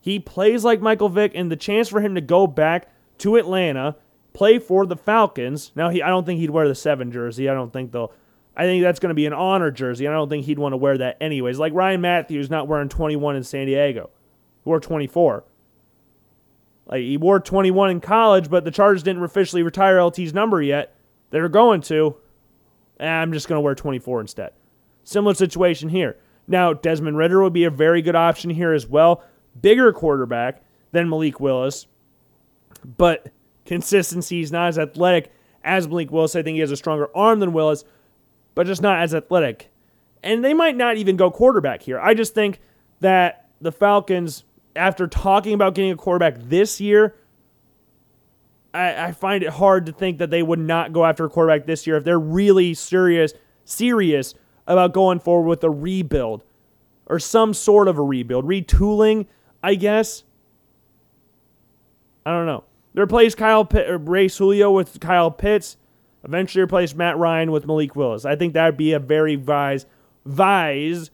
[0.00, 3.96] He plays like Michael Vick, and the chance for him to go back to Atlanta,
[4.32, 5.72] play for the Falcons.
[5.74, 7.48] Now, he I don't think he'd wear the seven jersey.
[7.48, 8.12] I don't think they'll.
[8.56, 10.08] I think that's going to be an honor jersey.
[10.08, 11.58] I don't think he'd want to wear that anyways.
[11.58, 14.10] Like Ryan Mathews not wearing 21 in San Diego,
[14.64, 15.44] he wore 24.
[16.86, 20.94] Like he wore 21 in college, but the Chargers didn't officially retire LT's number yet.
[21.30, 22.16] They're going to.
[23.00, 24.50] I'm just going to wear 24 instead.
[25.04, 26.16] Similar situation here.
[26.46, 29.22] Now, Desmond Ridder would be a very good option here as well.
[29.60, 30.62] Bigger quarterback
[30.92, 31.86] than Malik Willis,
[32.96, 33.30] but
[33.66, 34.38] consistency.
[34.38, 35.30] He's not as athletic
[35.62, 36.34] as Malik Willis.
[36.34, 37.84] I think he has a stronger arm than Willis,
[38.54, 39.70] but just not as athletic.
[40.22, 42.00] And they might not even go quarterback here.
[42.00, 42.60] I just think
[43.00, 47.14] that the Falcons, after talking about getting a quarterback this year,
[48.74, 51.66] I, I find it hard to think that they would not go after a quarterback
[51.66, 53.32] this year if they're really serious,
[53.64, 54.34] serious
[54.66, 56.44] about going forward with a rebuild
[57.06, 59.26] or some sort of a rebuild, retooling,
[59.62, 60.24] I guess.
[62.26, 62.64] I don't know.
[62.94, 65.76] They replace Kyle Pitt, Ray Julio with Kyle Pitts.
[66.24, 68.24] Eventually replace Matt Ryan with Malik Willis.
[68.24, 69.86] I think that would be a very wise,
[70.26, 71.10] wise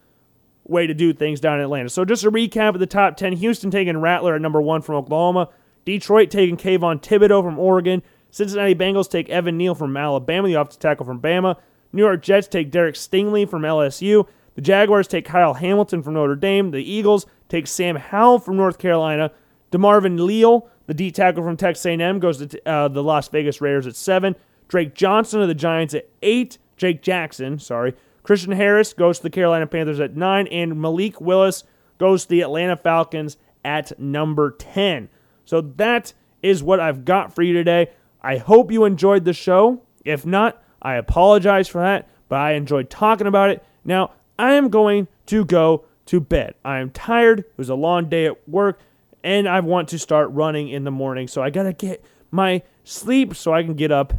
[0.65, 1.91] way to do things down in Atlanta.
[1.91, 3.35] So just a recap of the top 10.
[3.35, 5.51] Houston taking Rattler at number one from Oklahoma.
[5.85, 8.03] Detroit taking Kayvon Thibodeaux from Oregon.
[8.31, 11.57] Cincinnati Bengals take Evan Neal from Alabama, the offensive tackle from Bama.
[11.93, 14.27] New York Jets take Derek Stingley from LSU.
[14.57, 16.71] The Jaguars take Kyle Hamilton from Notre Dame.
[16.71, 19.31] The Eagles take Sam Howell from North Carolina.
[19.71, 23.87] DeMarvin Leal, the D tackle from Texas A&M, goes to uh, the Las Vegas Raiders
[23.87, 24.37] at seven.
[24.69, 26.59] Drake Johnson of the Giants at eight.
[26.77, 27.95] Jake Jackson, sorry.
[28.25, 31.63] Christian Harris goes to the Carolina Panthers at nine, and Malik Willis
[31.99, 35.09] goes to the Atlanta Falcons at number 10.
[35.45, 37.91] So that is what I've got for you today.
[38.23, 39.83] I hope you enjoyed the show.
[40.05, 43.65] If not, I apologize for that, but I enjoyed talking about it.
[43.85, 46.55] Now, I am going to go to bed.
[46.65, 47.41] I am tired.
[47.41, 48.81] It was a long day at work,
[49.23, 51.29] and I want to start running in the morning.
[51.29, 54.13] So I got to get my sleep so I can get up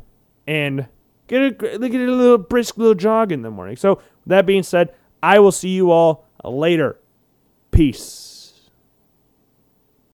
[0.48, 0.88] and
[1.28, 3.76] get a, get a little brisk little jog in the morning.
[3.76, 6.98] So, that being said, I will see you all later.
[7.72, 8.35] Peace.